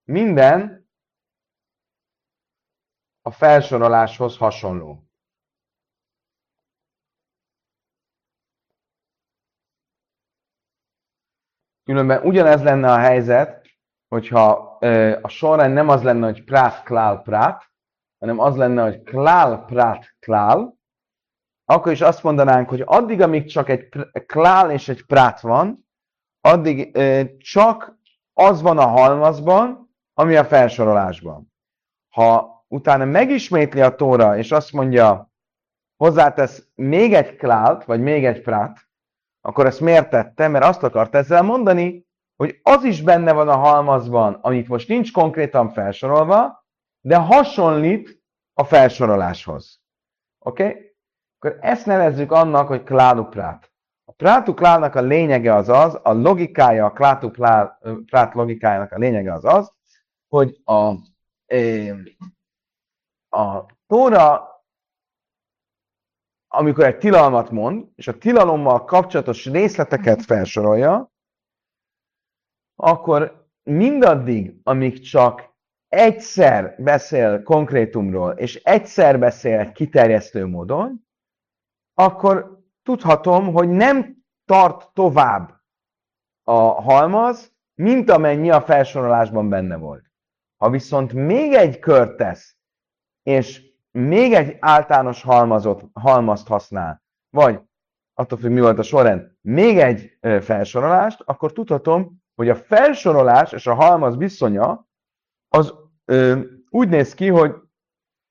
[0.04, 0.90] Minden
[3.22, 5.04] a felsoroláshoz hasonló.
[11.84, 13.68] Különben ugyanez lenne a helyzet,
[14.08, 14.78] hogyha
[15.22, 17.72] a sorrend nem az lenne, hogy prát, klál, prát,
[18.20, 20.82] hanem az lenne, hogy klál, prát, klál,
[21.66, 23.90] akkor is azt mondanánk, hogy addig, amíg csak egy
[24.26, 25.88] klál és egy prát van,
[26.42, 26.98] addig
[27.38, 27.98] csak
[28.34, 31.54] az van a halmazban, ami a felsorolásban.
[32.10, 35.32] Ha utána megismétli a tóra, és azt mondja,
[35.96, 38.88] hozzátesz még egy klált, vagy még egy prát,
[39.42, 40.48] akkor ezt miért tette?
[40.48, 45.12] Mert azt akart ezzel mondani, hogy az is benne van a halmazban, amit most nincs
[45.12, 46.66] konkrétan felsorolva,
[47.02, 48.22] de hasonlít
[48.54, 49.82] a felsoroláshoz.
[50.40, 50.64] Oké?
[50.64, 50.93] Okay?
[51.44, 53.72] Akkor ezt nevezzük annak, hogy kládu prát.
[54.06, 57.30] A prátu klálnak a lényege az az, a logikája, a kládu
[58.06, 59.74] prát logikájának a lényege az az,
[60.28, 60.90] hogy a,
[63.38, 64.52] a Tóra
[66.48, 71.12] amikor egy tilalmat mond, és a tilalommal kapcsolatos részleteket felsorolja,
[72.76, 75.54] akkor mindaddig, amíg csak
[75.88, 81.12] egyszer beszél konkrétumról, és egyszer beszél kiterjesztő módon,
[81.94, 84.16] akkor tudhatom, hogy nem
[84.46, 85.62] tart tovább
[86.44, 90.12] a halmaz, mint amennyi a felsorolásban benne volt.
[90.58, 92.56] Ha viszont még egy kört tesz,
[93.24, 97.62] és még egy általános halmazot, halmazt használ, vagy
[98.14, 103.68] attól függ, mi volt a sorrend, még egy felsorolást, akkor tudhatom, hogy a felsorolás és
[103.68, 104.88] a halmaz viszonya
[105.48, 105.74] az
[106.06, 106.40] ö,
[106.70, 107.56] úgy néz ki, hogy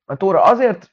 [0.04, 0.91] a Tóra azért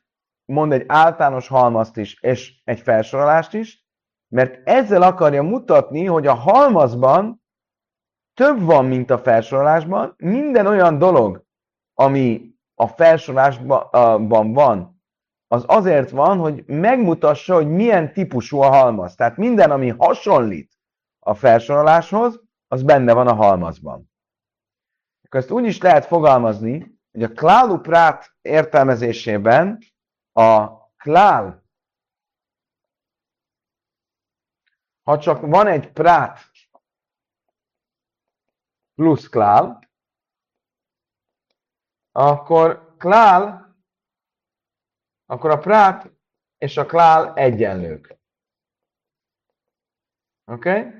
[0.50, 3.88] mond egy általános halmazt is, és egy felsorolást is,
[4.28, 7.44] mert ezzel akarja mutatni, hogy a halmazban
[8.34, 11.46] több van, mint a felsorolásban, minden olyan dolog,
[11.94, 15.02] ami a felsorolásban van,
[15.48, 19.16] az azért van, hogy megmutassa, hogy milyen típusú a halmaz.
[19.16, 20.78] Tehát minden, ami hasonlít
[21.20, 24.12] a felsoroláshoz, az benne van a halmazban.
[25.24, 29.78] Akkor ezt úgy is lehet fogalmazni, hogy a klálu prát értelmezésében
[30.40, 31.64] a klál,
[35.04, 36.40] ha csak van egy prát
[38.94, 39.90] plusz klál,
[42.12, 43.76] akkor klál,
[45.26, 46.12] akkor a prát
[46.58, 48.18] és a klál egyenlők.
[50.46, 50.80] Oké?
[50.80, 50.92] Okay?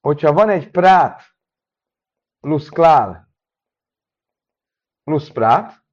[0.00, 1.22] Hogyha van egy prát
[2.40, 3.28] plusz klál
[5.02, 5.87] plusz prát,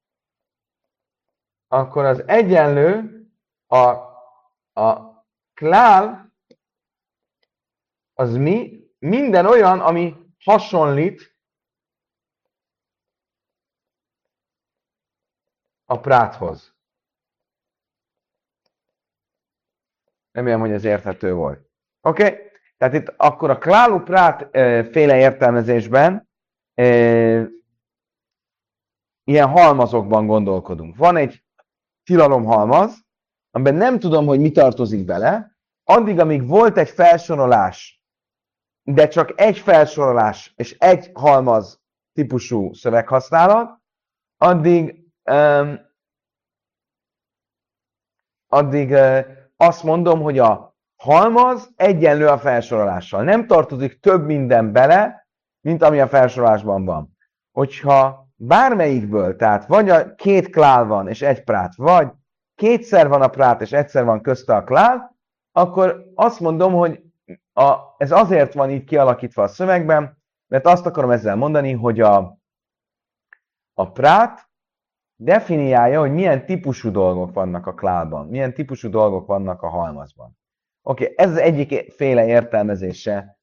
[1.76, 3.20] akkor az egyenlő
[3.68, 3.78] a,
[4.82, 5.24] a
[5.54, 6.34] klál
[8.14, 8.84] az mi?
[9.00, 11.36] Minden olyan, ami hasonlít
[15.86, 16.76] a práthoz.
[20.32, 21.70] Remélem, hogy ez érthető volt.
[22.02, 22.24] Oké?
[22.24, 22.40] Okay?
[22.78, 24.50] Tehát itt akkor a klálu prát
[24.92, 26.30] féle értelmezésben
[26.74, 26.86] e,
[29.24, 30.96] ilyen halmazokban gondolkodunk.
[30.96, 31.45] Van egy
[32.06, 33.06] tilalomhalmaz,
[33.52, 38.04] amiben nem tudom, hogy mi tartozik bele, addig, amíg volt egy felsorolás,
[38.84, 41.82] de csak egy felsorolás és egy halmaz
[42.14, 43.80] típusú szöveghasználat,
[44.38, 45.80] addig um,
[48.48, 49.26] addig uh,
[49.56, 53.24] azt mondom, hogy a halmaz egyenlő a felsorolással.
[53.24, 55.28] Nem tartozik több minden bele,
[55.62, 57.18] mint ami a felsorolásban van.
[57.52, 62.12] hogyha bármelyikből, tehát vagy a két klál van és egy prát, vagy
[62.56, 65.16] kétszer van a prát és egyszer van közte a klál,
[65.52, 67.04] akkor azt mondom, hogy
[67.54, 70.18] a, ez azért van így kialakítva a szövegben,
[70.48, 72.40] mert azt akarom ezzel mondani, hogy a,
[73.74, 74.50] a prát
[75.16, 80.38] definiálja, hogy milyen típusú dolgok vannak a klálban, milyen típusú dolgok vannak a halmazban.
[80.82, 83.38] Oké, okay, ez az egyik féle értelmezése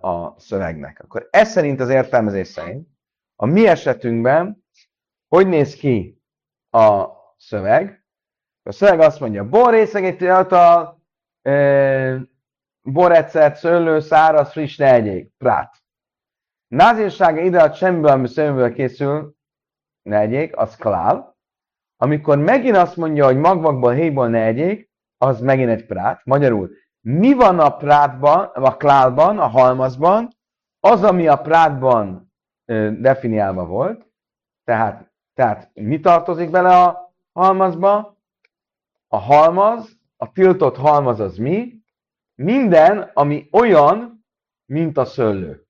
[0.00, 1.00] a szövegnek.
[1.04, 2.88] Akkor ez szerint az értelmezés szerint
[3.42, 4.64] a mi esetünkben
[5.28, 6.22] hogy néz ki
[6.70, 8.04] a szöveg?
[8.62, 11.02] A szöveg azt mondja, bor részegítő által,
[11.42, 12.20] e,
[12.82, 15.82] borecet, szőlő, száraz, friss, ne egyék, prát.
[16.66, 19.34] Názírsága ide a semmiből, ami szőlőből készül,
[20.02, 21.36] ne egyék, az klál.
[21.96, 26.24] Amikor megint azt mondja, hogy magvakból, héjból ne egyék, az megint egy prát.
[26.24, 26.70] Magyarul,
[27.00, 30.28] mi van a prátban, a klálban, a halmazban,
[30.80, 32.29] az, ami a prátban
[33.00, 34.06] definiálva volt,
[34.64, 38.18] tehát, tehát mi tartozik bele a halmazba?
[39.08, 41.82] A halmaz, a tiltott halmaz az mi?
[42.34, 44.24] Minden, ami olyan,
[44.64, 45.66] mint a szőlő.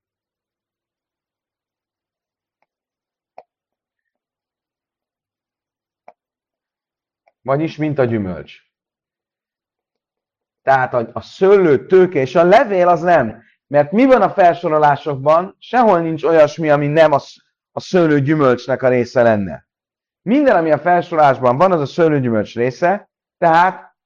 [7.42, 8.62] Vagyis, mint a gyümölcs.
[10.62, 13.42] Tehát a, a szőlő, tőke és a levél az nem.
[13.70, 15.56] Mert mi van a felsorolásokban?
[15.58, 17.18] Sehol nincs olyasmi, ami nem a,
[17.72, 19.68] a szőlő gyümölcsnek a része lenne.
[20.22, 23.96] Minden, ami a felsorolásban van, az a szőlőgyümölcs része, tehát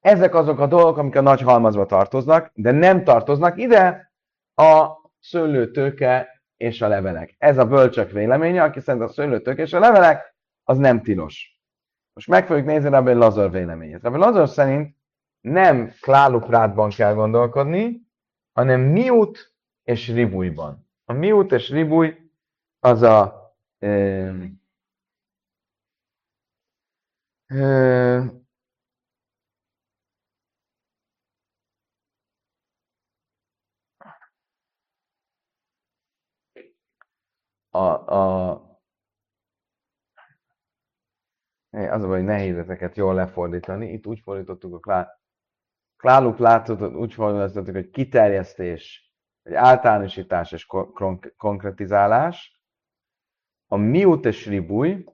[0.00, 4.12] ezek azok a dolgok, amik a nagy halmazba tartoznak, de nem tartoznak ide
[4.54, 4.88] a
[5.20, 7.34] szőlőtőke és a levelek.
[7.38, 11.60] Ez a bölcsök véleménye, aki szerint a szőlőtőke és a levelek, az nem tilos.
[12.12, 14.02] Most meg fogjuk nézni Rabbi Lazar véleményét.
[14.02, 14.96] Rabbi Lazar szerint
[15.40, 18.06] nem kláluprátban kell gondolkodni,
[18.58, 20.88] hanem miút és ribújban.
[21.04, 22.30] A miút és ribúj
[22.78, 24.44] az a ö,
[27.46, 28.24] ö,
[37.70, 38.50] a, a,
[41.70, 43.92] az a baj, hogy nehéz ezeket jól lefordítani.
[43.92, 45.17] Itt úgy fordítottuk a klá,
[45.98, 50.66] kláluk látott, úgy fordítottuk, hogy kiterjesztés, vagy általánosítás és
[51.36, 52.62] konkretizálás.
[53.66, 55.04] A miut és ribúj,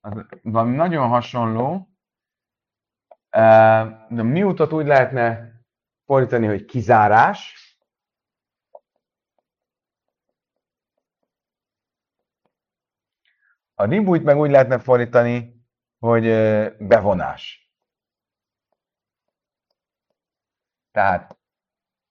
[0.00, 1.88] az valami nagyon hasonló,
[3.30, 5.52] de miutat úgy lehetne
[6.04, 7.69] fordítani, hogy kizárás,
[13.80, 15.64] A ribújt meg úgy lehetne fordítani,
[15.98, 16.24] hogy
[16.78, 17.70] bevonás.
[20.90, 21.38] Tehát,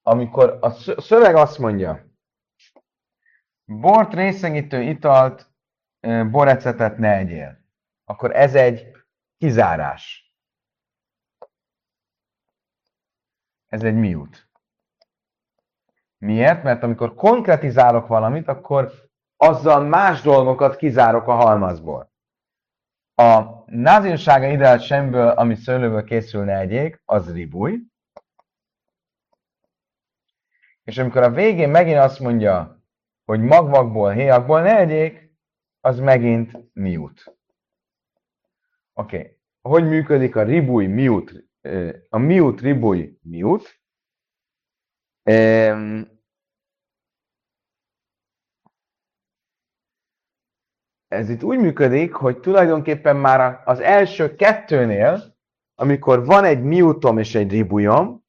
[0.01, 0.69] amikor a
[1.01, 2.05] szöveg azt mondja,
[3.65, 5.51] bort, részegítő italt,
[6.29, 7.59] borecetet ne egyél,
[8.03, 8.91] akkor ez egy
[9.37, 10.33] kizárás.
[13.67, 14.49] Ez egy miút.
[16.17, 16.63] Miért?
[16.63, 19.08] Mert amikor konkretizálok valamit, akkor
[19.41, 22.11] azzal más dolgokat kizárok a halmazból.
[23.15, 27.79] A názinsága ideált semből, ami szőlőből készülne egyék, az ribúj,
[30.83, 32.83] és amikor a végén megint azt mondja,
[33.25, 35.37] hogy magvakból, héjakból ne egyék,
[35.79, 37.35] az megint miút.
[38.93, 39.17] Oké.
[39.17, 39.37] Okay.
[39.61, 41.49] Hogy működik a ribúj miút,
[42.09, 43.79] a miút ribúj miút?
[51.09, 55.35] Ez itt úgy működik, hogy tulajdonképpen már az első kettőnél,
[55.75, 58.23] amikor van egy miútom és egy ribujom,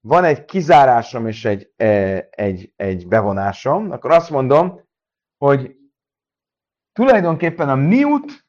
[0.00, 4.80] van egy kizárásom és egy, e, egy, egy bevonásom, akkor azt mondom,
[5.44, 5.76] hogy
[6.92, 8.46] tulajdonképpen a miút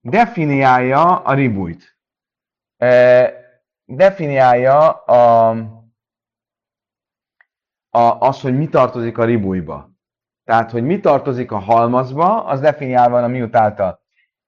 [0.00, 1.98] definiálja a ribújt.
[2.76, 3.32] E,
[3.84, 5.50] definiálja a,
[7.90, 9.95] a, az, hogy mi tartozik a ribújba.
[10.46, 14.00] Tehát, hogy mi tartozik a halmazba, az definiálva a miút által.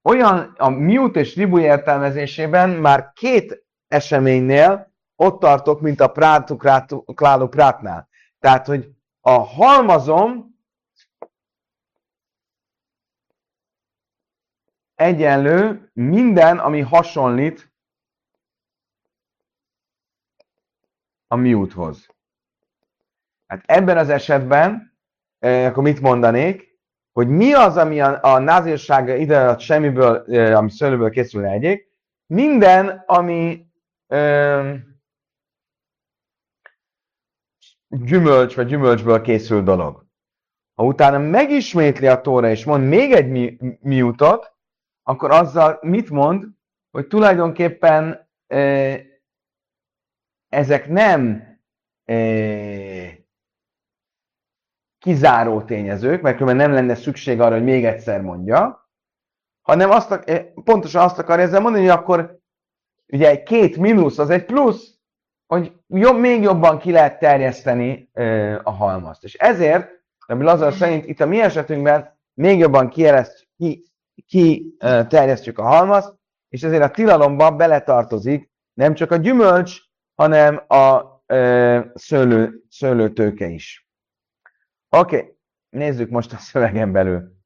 [0.03, 6.57] Olyan a miút és ribúj értelmezésében már két eseménynél ott tartok, mint a prátu,
[7.15, 8.09] klálu prátnál.
[8.39, 8.91] Tehát, hogy
[9.21, 10.59] a halmazom
[14.95, 17.73] egyenlő minden, ami hasonlít
[21.27, 22.07] a miúthoz.
[23.47, 24.98] Hát ebben az esetben,
[25.41, 26.69] akkor mit mondanék,
[27.13, 31.89] hogy mi az, ami a, a názírsága ide semmiből, eh, ami szőlőből készül egyik,
[32.27, 33.67] minden, ami
[34.07, 34.75] ö,
[37.89, 40.07] gyümölcs vagy gyümölcsből készül dolog.
[40.75, 44.57] Ha utána megismétli a tóra és mond még egy mi, miutat,
[45.03, 46.45] akkor azzal mit mond,
[46.91, 48.95] hogy tulajdonképpen ö,
[50.49, 51.43] ezek nem
[52.05, 53.07] ö,
[54.99, 58.89] kizáró tényezők, mert különben nem lenne szükség arra, hogy még egyszer mondja,
[59.63, 60.25] hanem azt,
[60.65, 62.39] pontosan azt akarja ezzel mondani, hogy akkor
[63.13, 64.99] ugye egy két mínusz az egy plusz,
[65.47, 68.11] hogy jobb, még jobban ki lehet terjeszteni
[68.63, 69.25] a halmazt.
[69.25, 69.91] És ezért,
[70.27, 73.85] ami Lazar szerint itt a mi esetünkben még jobban kiereszt, ki,
[74.27, 74.77] ki
[75.55, 76.17] a halmazt,
[76.49, 79.81] és ezért a tilalomba beletartozik nem csak a gyümölcs,
[80.15, 83.88] hanem a e, szőlő, szőlőtőke is.
[84.91, 85.37] Oké, okay.
[85.69, 87.37] nézzük most a szövegen belül.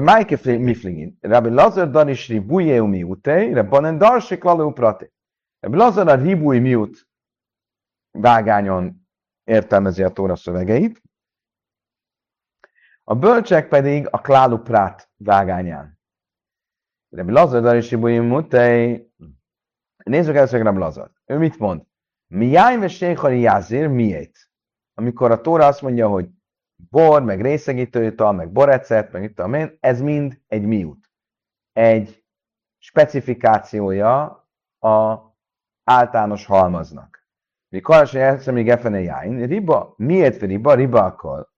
[0.00, 1.18] Májke miflingin.
[1.20, 5.10] Rabbi Lazar danis ribuje miutei, Rabbanen darsik lalu prate.
[5.60, 7.08] Rabbi Lazar a ribúj miut
[8.10, 9.08] vágányon
[9.44, 11.02] értelmezi a tóra szövegeit,
[13.04, 15.98] a bölcsek pedig a klálu prát vágányán.
[17.08, 19.12] Rabbi Lazar danis ribúj miutei.
[20.04, 21.10] Nézzük először Rabbi Lazar.
[21.24, 21.82] Ő mit mond?
[22.26, 24.49] Mi jájme sékhari jázér miért?
[25.00, 26.28] Amikor a tóra azt mondja, hogy
[26.90, 31.10] bor, meg részegítőital, meg borecet, meg mit tudom én, ez mind egy miút.
[31.72, 32.24] Egy
[32.78, 34.22] specifikációja
[34.78, 35.18] a
[35.84, 37.26] általános halmaznak.
[37.68, 41.48] Mi kalasai ezt még efene jáin, riba, miért riba, riba akkor?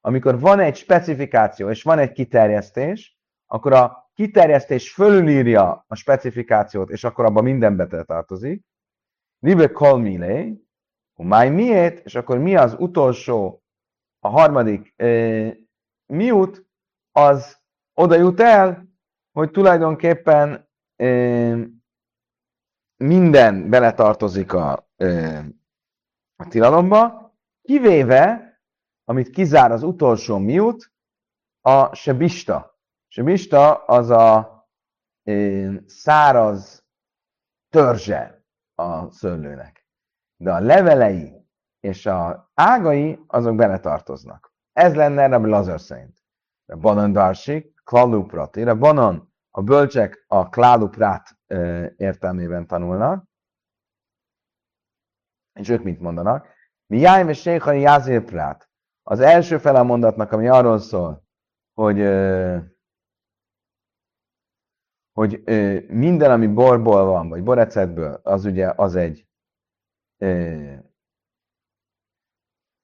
[0.00, 7.04] Amikor van egy specifikáció és van egy kiterjesztés, akkor a kiterjesztés fölülírja a specifikációt, és
[7.04, 8.64] akkor abban minden bete tartozik.
[9.38, 9.98] Ribe kol
[11.22, 13.62] mile, máj miért, és akkor mi az utolsó
[14.18, 15.06] a harmadik e,
[16.06, 16.66] miút,
[17.12, 17.58] az
[17.94, 18.88] oda jut el,
[19.32, 21.06] hogy tulajdonképpen e,
[22.96, 25.38] minden beletartozik a, e,
[26.36, 28.54] a tilalomba, kivéve,
[29.04, 30.92] amit kizár az utolsó miút,
[31.60, 32.78] a sebista.
[33.08, 34.58] Sebista az a
[35.22, 35.32] e,
[35.86, 36.84] száraz
[37.68, 38.44] törzse
[38.74, 39.79] a szőlőnek.
[40.40, 41.46] De a levelei
[41.80, 44.52] és a ágai azok beletartoznak.
[44.72, 46.18] Ez lenne Rabbi Lazar szerint.
[46.66, 48.62] A banan darsik, klaluprati.
[48.62, 51.38] A banan, a bölcsek a kláluprát
[51.96, 53.24] értelmében tanulnak,
[55.60, 56.46] és ők mit mondanak?
[56.86, 58.70] Mi jájm és sékhani jázérprát.
[59.02, 61.24] Az első fele a mondatnak, ami arról szól,
[61.74, 61.98] hogy,
[65.12, 65.42] hogy
[65.88, 69.28] minden, ami borból van, vagy borecetből, az ugye az egy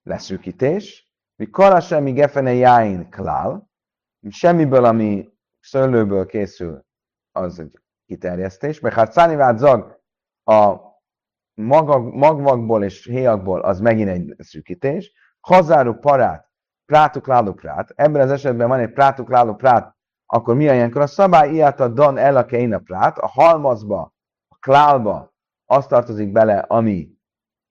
[0.03, 3.70] leszűkítés, mi karasem, mi gefene jáin klál,
[4.28, 5.28] semmiből, ami
[5.61, 6.84] szőlőből készül,
[7.32, 10.01] az egy kiterjesztés, mert hát szánivált zag
[10.45, 10.76] a
[11.55, 16.51] magag, magvakból és héjakból az megint egy szűkítés, hazáru parát,
[16.84, 21.03] prátuk lálu prát, ebben az esetben van egy prátuk lálu prát, akkor mi ilyenkor?
[21.03, 24.14] A szabály ilyet a dan el a prát, a halmazba,
[24.49, 25.34] a klálba
[25.64, 27.16] az tartozik bele, ami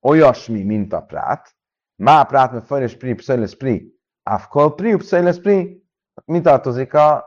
[0.05, 1.55] olyasmi, mint a prát,
[1.95, 3.87] Má prát me fejles pri, pszejles pri.
[4.23, 5.79] Afkol pri, pszejles pri.
[6.25, 7.23] Mi tartozik a,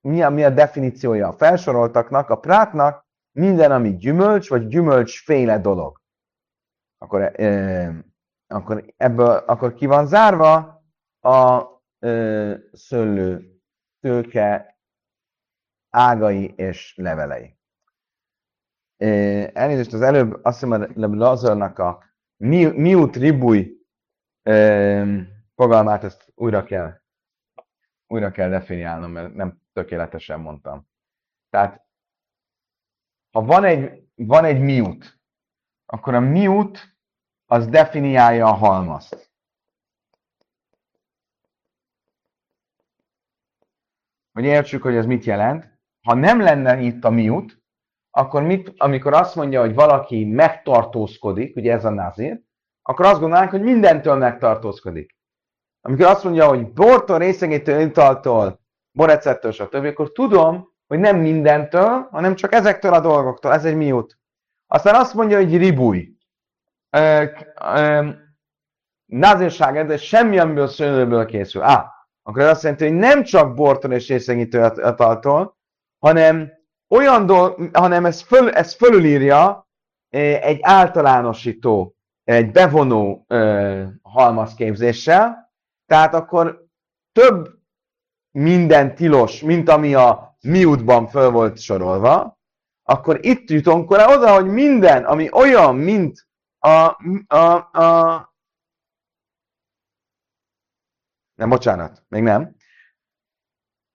[0.00, 6.00] mi, a, mi a definíciója a felsoroltaknak, a prátnak minden, ami gyümölcs, vagy gyümölcsféle dolog.
[6.98, 8.04] Akkor, e,
[8.46, 10.82] akkor ebből akkor ki van zárva
[11.20, 11.66] a
[11.98, 12.08] e,
[12.72, 13.58] szőlő
[14.00, 14.78] tőke
[15.90, 17.57] ágai és levelei.
[18.98, 22.04] Elnézést, az előbb azt hiszem, hogy Lazarnak a
[22.36, 23.76] mi, miut ribúj
[25.54, 27.00] fogalmát, ezt újra kell,
[28.06, 30.88] újra kell definiálnom, mert nem tökéletesen mondtam.
[31.50, 31.86] Tehát,
[33.30, 35.18] ha van egy, van egy miut,
[35.86, 36.96] akkor a miut
[37.46, 39.32] az definiálja a halmazt.
[44.32, 45.78] Hogy értsük, hogy ez mit jelent.
[46.02, 47.57] Ha nem lenne itt a miut,
[48.18, 52.40] akkor mit, amikor azt mondja, hogy valaki megtartózkodik, ugye ez a nazir,
[52.82, 55.16] akkor azt gondolnánk, hogy mindentől megtartózkodik.
[55.80, 58.60] Amikor azt mondja, hogy bortól, részegétől, italtól,
[58.92, 63.52] borecettől, stb., akkor tudom, hogy nem mindentől, hanem csak ezektől a dolgoktól.
[63.52, 64.18] Ez egy miút.
[64.66, 66.16] Aztán azt mondja, hogy ribúj.
[69.04, 71.62] Nazírság, ez semmi, amiből szőlőből készül.
[71.62, 71.92] Á,
[72.22, 74.70] akkor ez azt jelenti, hogy nem csak bortól és részegítő
[75.98, 76.57] hanem
[76.88, 79.68] olyan dolog, hanem ez, föl, ez fölülírja
[80.40, 83.26] egy általánosító, egy bevonó
[84.02, 85.52] halmazképzéssel,
[85.86, 86.66] tehát akkor
[87.12, 87.58] több
[88.30, 92.38] minden tilos, mint ami a miútban föl volt sorolva,
[92.82, 96.26] akkor itt jutunk rá oda, hogy minden, ami olyan, mint
[96.58, 96.96] a,
[97.36, 98.28] a, a
[101.34, 102.56] nem, bocsánat, még nem.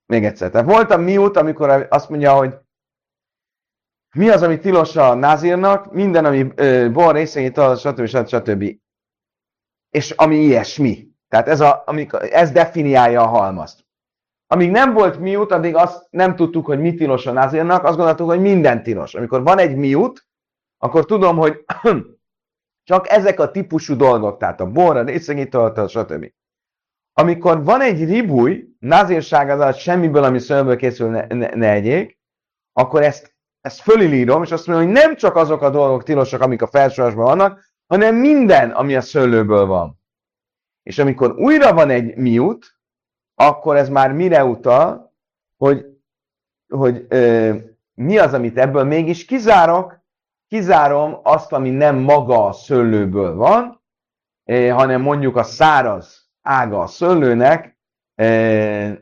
[0.06, 0.50] Még egyszer.
[0.50, 2.63] Tehát volt a miút, amikor azt mondja, hogy
[4.14, 8.06] mi az, ami tilos a názírnak, minden, ami ö, bor részeit, stb.
[8.06, 8.26] stb.
[8.26, 8.64] stb.
[9.90, 11.08] És ami ilyesmi.
[11.28, 13.84] Tehát ez, a, amik, ez definiálja a halmazt.
[14.46, 18.28] Amíg nem volt miút, addig azt nem tudtuk, hogy mi tilos a názírnak, azt gondoltuk,
[18.28, 19.14] hogy minden tilos.
[19.14, 20.26] Amikor van egy miút,
[20.78, 21.64] akkor tudom, hogy
[22.88, 26.32] csak ezek a típusú dolgok, tehát a bor, a részegítő, stb.
[27.12, 32.18] Amikor van egy ribúj, názírság az semmiből, ami szőlből készül, ne, ne, ne egyék,
[32.72, 33.33] akkor ezt,
[33.64, 37.24] ezt fölilírom, és azt mondom, hogy nem csak azok a dolgok tilosak, amik a felsorosban
[37.24, 40.00] vannak, hanem minden, ami a szőlőből van.
[40.82, 42.78] És amikor újra van egy miút,
[43.34, 45.14] akkor ez már mire utal,
[45.56, 45.86] hogy,
[46.68, 47.54] hogy ö,
[47.94, 50.00] mi az, amit ebből mégis kizárok,
[50.48, 53.82] kizárom azt, ami nem maga a szőlőből van,
[54.44, 57.78] ö, hanem mondjuk a száraz ága a szőlőnek,
[58.14, 58.92] ö,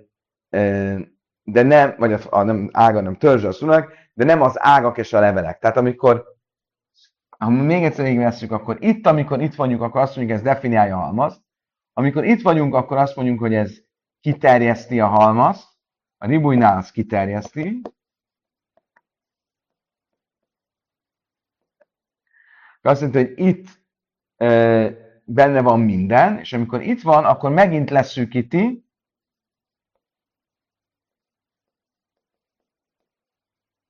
[0.51, 0.99] ö,
[1.43, 4.99] de nem, vagy a, a nem ága, nem törzse a szőlőnek, de nem az ágak
[4.99, 5.59] és a levelek.
[5.59, 6.33] Tehát amikor
[7.43, 11.01] ha még egyszer végigvesszük, akkor itt, amikor itt vagyunk, akkor azt mondjuk, ez definiálja a
[11.01, 11.41] halmazt.
[11.93, 13.79] Amikor itt vagyunk, akkor azt mondjuk, hogy ez
[14.21, 15.69] kiterjeszti a halmazt.
[16.19, 17.81] A ribújnál az kiterjeszti.
[22.83, 23.67] Azt jelenti, hogy itt
[24.37, 24.49] e,
[25.25, 28.85] benne van minden, és amikor itt van, akkor megint leszűkíti,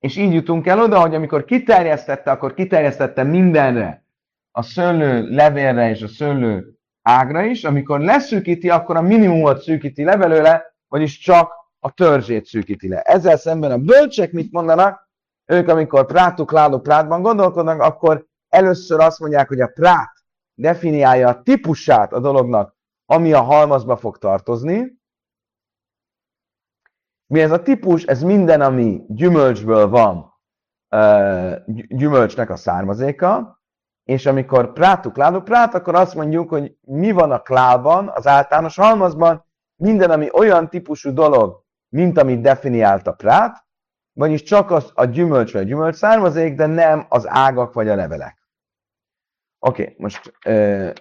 [0.03, 4.05] És így jutunk el oda, hogy amikor kiterjesztette, akkor kiterjesztette mindenre,
[4.51, 10.17] a szőlő levélre és a szőlő ágra is, amikor leszűkíti, akkor a minimumot szűkíti le
[10.17, 13.01] belőle, vagyis csak a törzsét szűkíti le.
[13.01, 15.11] Ezzel szemben a bölcsek mit mondanak?
[15.47, 20.13] Ők, amikor prátuk, ládó prátban gondolkodnak, akkor először azt mondják, hogy a prát
[20.55, 22.77] definiálja a típusát a dolognak,
[23.07, 25.01] ami a halmazba fog tartozni,
[27.33, 28.05] mi ez a típus?
[28.05, 30.33] Ez minden, ami gyümölcsből van,
[31.89, 33.61] gyümölcsnek a származéka,
[34.05, 38.77] és amikor prátuk ládó prát, akkor azt mondjuk, hogy mi van a klálban, az általános
[38.77, 39.45] halmazban,
[39.77, 43.67] minden, ami olyan típusú dolog, mint amit definiált a prát,
[44.13, 47.95] vagyis csak az a gyümölcs vagy a gyümölcs származék, de nem az ágak vagy a
[47.95, 48.49] levelek.
[49.59, 50.93] Oké, okay, most uh,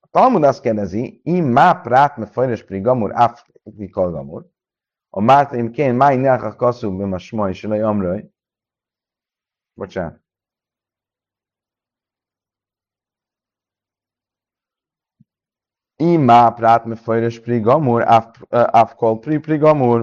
[0.00, 3.44] a Talmud azt kérdezi, im má prát me fajres pri gamur, af
[3.90, 4.54] gamur,
[5.17, 8.21] אמרת אם כן, מה העניין כך כסוב במשמעי שלא יאמרי?
[9.77, 10.07] בבקשה.
[16.01, 17.99] אם מה הפרט מפורש פרי גמור,
[18.81, 19.97] אף כל פרי פרי גמור.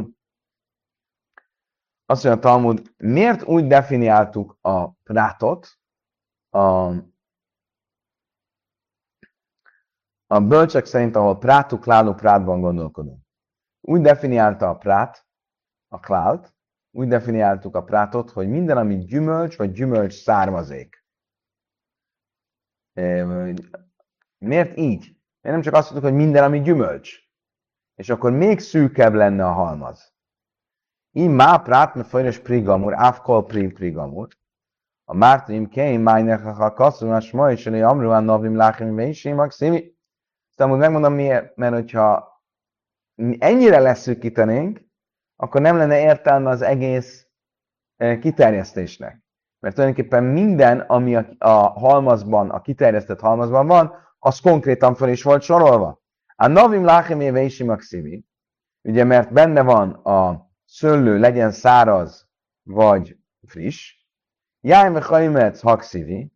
[2.11, 5.67] Azt mondja a Talmud, miért úgy definiáltuk a prátot,
[6.51, 6.59] a,
[10.27, 13.22] a bölcsek szerint, ahol prátuk, láló prátban gondolkodunk.
[13.86, 15.26] Úgy definiálta a prát,
[15.88, 16.54] a klált,
[16.92, 21.06] úgy definiáltuk a prátot, hogy minden, ami gyümölcs vagy gyümölcs származék.
[24.38, 25.02] Miért így?
[25.42, 27.18] Miért nem csak azt mondtuk, hogy minden, ami gyümölcs?
[27.96, 30.14] És akkor még szűkebb lenne a halmaz.
[31.12, 34.28] Így má prát, mert folyos prigamur, ávkol pri prigamur.
[35.04, 39.96] A mártim keim májnek a kasszumás ma is, hogy amruán novim láchim veisim, maximi.
[40.50, 42.33] Aztán megmondom miért, mert hogyha
[43.40, 44.82] ennyire leszűkítenénk,
[45.36, 47.28] akkor nem lenne értelme az egész
[47.96, 49.22] eh, kiterjesztésnek.
[49.60, 55.24] Mert tulajdonképpen minden, ami a, a halmazban, a kiterjesztett halmazban van, az konkrétan fel is
[55.24, 56.02] volt sorolva.
[56.36, 57.64] A novim láchem éve is
[58.82, 62.28] ugye mert benne van a szőlő, legyen száraz
[62.64, 64.02] vagy friss,
[64.66, 66.34] Jájme hajmetsz hakszivi,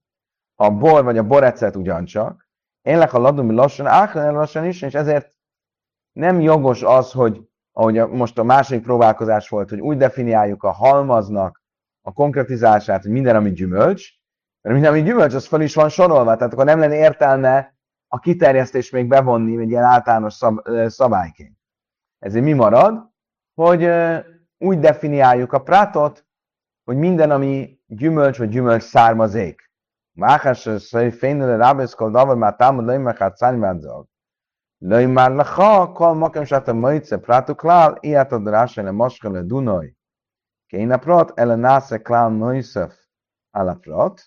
[0.55, 2.49] a bor vagy a borecet ugyancsak,
[2.81, 5.36] én a ladumi lassan, ákran lassan is, és ezért
[6.17, 11.63] nem jogos az, hogy ahogy most a második próbálkozás volt, hogy úgy definiáljuk a halmaznak
[12.01, 14.09] a konkretizását, hogy minden, ami gyümölcs,
[14.61, 17.75] mert minden, ami gyümölcs, az fel is van sorolva, tehát akkor nem lenne értelme
[18.07, 21.57] a kiterjesztés még bevonni egy ilyen általános szab, szabályként.
[22.19, 23.09] Ezért mi marad?
[23.53, 23.89] Hogy
[24.57, 26.25] úgy definiáljuk a prátot,
[26.83, 29.71] hogy minden, ami gyümölcs vagy gyümölcs származék.
[30.11, 33.37] Máhás, hogy fénynőle rábeszkol, davar már támad, leim, meg hát
[34.82, 35.62] לא יאמר לך
[35.94, 39.90] כל מקום שאתה מוצא פרט וכלל, אי אתה דרש אל המשכה לדונוי.
[40.68, 43.06] כי אין הפרוט, אלא נעשה כלל נויסף
[43.52, 44.20] על הפרוט,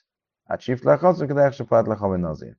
[0.50, 2.54] עד שיפט לך זה כדרך שפרט לך בנזיר.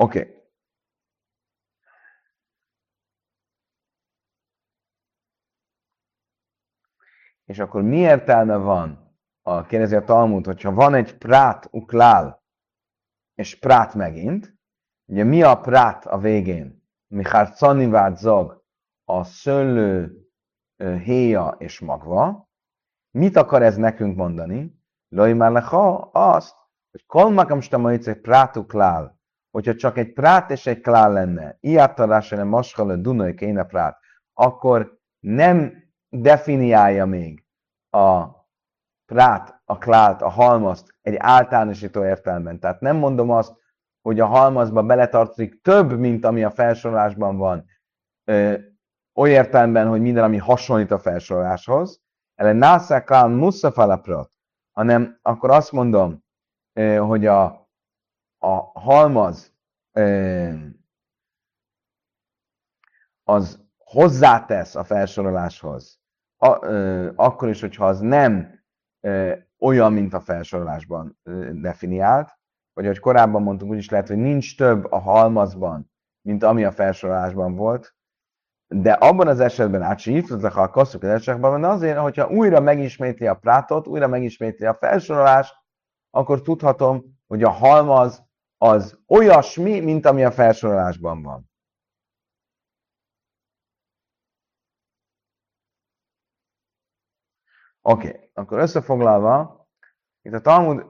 [0.00, 0.34] Okay.
[7.44, 12.44] És akkor mi értelme van, a, kérdezi a Talmud, hogyha van egy prát uklál,
[13.34, 14.58] és prát megint,
[15.04, 16.88] ugye mi a prát a végén?
[17.06, 18.64] Michár Canivád zog,
[19.04, 20.20] a szőlő,
[20.76, 22.48] héja és magva.
[23.10, 24.82] Mit akar ez nekünk mondani?
[25.08, 25.52] Loj már
[26.12, 26.56] azt,
[26.90, 29.19] hogy kolmakam stamaice prátu klál,
[29.50, 33.98] hogyha csak egy prát és egy klál lenne, iáttarásra nem maskala dunai kéne prát,
[34.34, 35.72] akkor nem
[36.08, 37.44] definiálja még
[37.90, 38.26] a
[39.12, 42.60] prát, a klált, a halmazt egy általánosító értelemben.
[42.60, 43.56] Tehát nem mondom azt,
[44.02, 47.64] hogy a halmazba beletartozik több, mint ami a felsorolásban van,
[48.24, 48.58] ö,
[49.14, 52.00] oly értelemben, hogy minden, ami hasonlít a felsoroláshoz,
[52.34, 54.32] ele nászá klál muszafalaprat,
[54.72, 56.24] hanem akkor azt mondom,
[56.72, 57.59] ö, hogy a,
[58.42, 59.52] a halmaz
[63.24, 66.00] az hozzátesz a felsoroláshoz,
[66.36, 68.60] a, ö, akkor is, hogyha az nem
[69.00, 72.38] ö, olyan, mint a felsorolásban ö, definiált,
[72.72, 77.54] vagy hogy korábban mondtuk, úgyis lehet, hogy nincs több a halmazban, mint ami a felsorolásban
[77.54, 77.94] volt,
[78.68, 84.06] de abban az esetben átsíflozak a kasszuk esetben, azért, hogyha újra megismétli a prátot, újra
[84.06, 85.54] megismétli a felsorolást,
[86.10, 88.29] akkor tudhatom, hogy a halmaz
[88.62, 91.50] az olyasmi, mint ami a felsorolásban van.
[97.82, 98.30] Oké, okay.
[98.34, 99.66] akkor összefoglalva,
[100.22, 100.86] itt a Talmud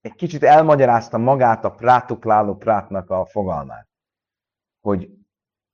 [0.00, 3.88] egy kicsit elmagyarázta magát a prátukláló prátnak a fogalmát.
[4.80, 5.10] Hogy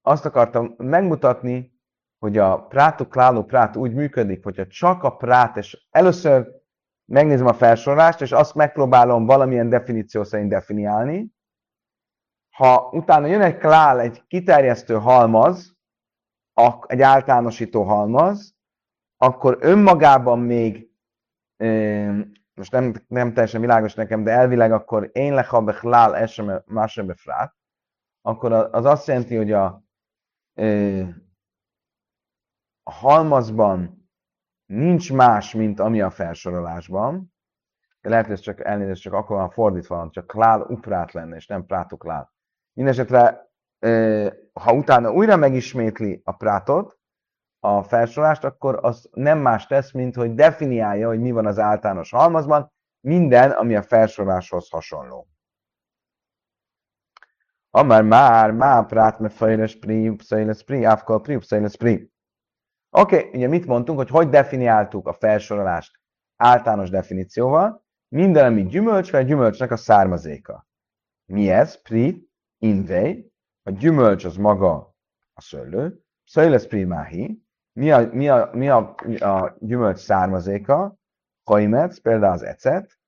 [0.02, 1.80] azt akartam megmutatni,
[2.18, 6.59] hogy a prátukláló prát úgy működik, hogyha csak a prát, és először
[7.10, 11.32] megnézem a felsorolást, és azt megpróbálom valamilyen definíció szerint definiálni.
[12.56, 15.76] Ha utána jön egy klál, egy kiterjesztő halmaz,
[16.86, 18.56] egy általánosító halmaz,
[19.16, 20.90] akkor önmagában még,
[22.54, 27.54] most nem, nem teljesen világos nekem, de elvileg akkor én leha lál esem másebe frát,
[28.20, 29.84] akkor az azt jelenti, hogy a,
[32.82, 33.99] a halmazban
[34.70, 37.32] nincs más, mint ami a felsorolásban,
[38.00, 41.46] lehet, hogy ez csak elnézést, csak akkor van fordítva van, csak klál uprát lenne, és
[41.46, 42.32] nem prátuklál.
[42.72, 43.50] Mindenesetre,
[44.52, 46.98] ha utána újra megismétli a prátot,
[47.58, 52.10] a felsorolást, akkor az nem más tesz, mint hogy definiálja, hogy mi van az általános
[52.10, 55.28] halmazban, minden, ami a felsoroláshoz hasonló.
[57.70, 60.86] Amár már, már prát me fejles pri, fejles pri,
[61.22, 62.09] pri, fejles pri.
[62.90, 66.00] Oké, okay, ugye mit mondtunk, hogy hogy definiáltuk a felsorolást
[66.36, 67.84] általános definícióval?
[68.08, 70.66] Minden, ami gyümölcs, vagy gyümölcsnek a származéka.
[71.26, 71.82] Mi ez?
[71.82, 72.28] Pri,
[72.58, 73.32] invej,
[73.62, 74.96] a gyümölcs az maga
[75.32, 80.98] a szőlő, szőlesz primáhi, mi a, mi a, mi a, a gyümölcs származéka?
[81.44, 82.98] Kaimetz, például az ecet,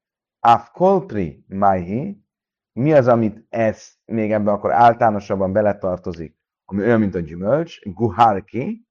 [0.40, 2.24] Afkolpri Maihi,
[2.72, 8.86] mi az, amit ez még ebben akkor általánosabban beletartozik, ami olyan, mint a gyümölcs, Guharki,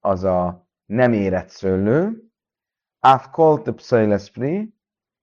[0.00, 2.22] az a nem érett szőlő,
[3.00, 4.74] Afkolt Psailespri,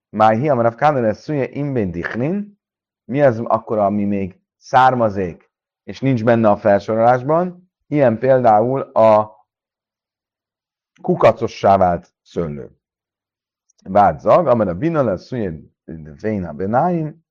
[0.08, 2.60] Maihi, amarav Káneles Szúje Imben Dichnin,
[3.04, 5.50] mi az akkor, ami még származék,
[5.82, 9.34] és nincs benne a felsorolásban, Ilyen például a
[11.02, 12.70] kukacossá vált szőlő.
[13.84, 15.30] Vádzag, amely a bina lesz
[16.20, 17.24] véna benáim,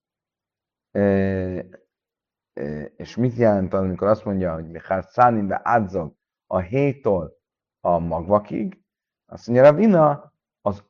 [2.95, 6.15] és mit jelent amikor azt mondja, hogy Michár Szánin be ádzag
[6.47, 7.37] a hétól
[7.79, 8.83] a magvakig,
[9.25, 10.83] azt mondja, a vina az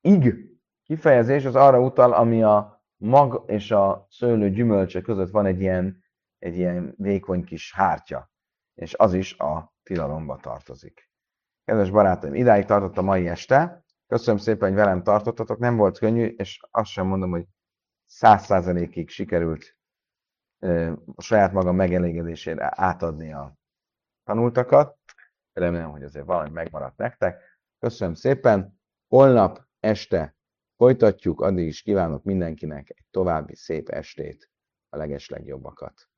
[0.00, 0.34] ig
[0.82, 6.04] kifejezés az arra utal, ami a mag és a szőlő gyümölcse között van egy ilyen,
[6.38, 8.32] egy ilyen vékony kis hártya
[8.74, 11.10] és az is a tilalomba tartozik.
[11.64, 13.84] Kedves barátaim, idáig tartott a mai este.
[14.06, 15.58] Köszönöm szépen, hogy velem tartottatok.
[15.58, 17.46] Nem volt könnyű, és azt sem mondom, hogy
[18.06, 19.76] száz százalékig sikerült
[21.14, 23.56] a saját magam megelégedésére átadni a
[24.24, 24.98] tanultakat.
[25.52, 27.58] Remélem, hogy azért valami megmaradt nektek.
[27.78, 28.80] Köszönöm szépen.
[29.08, 30.36] Holnap este
[30.76, 34.50] folytatjuk, addig is kívánok mindenkinek egy további szép estét,
[34.88, 36.08] a legeslegjobbakat.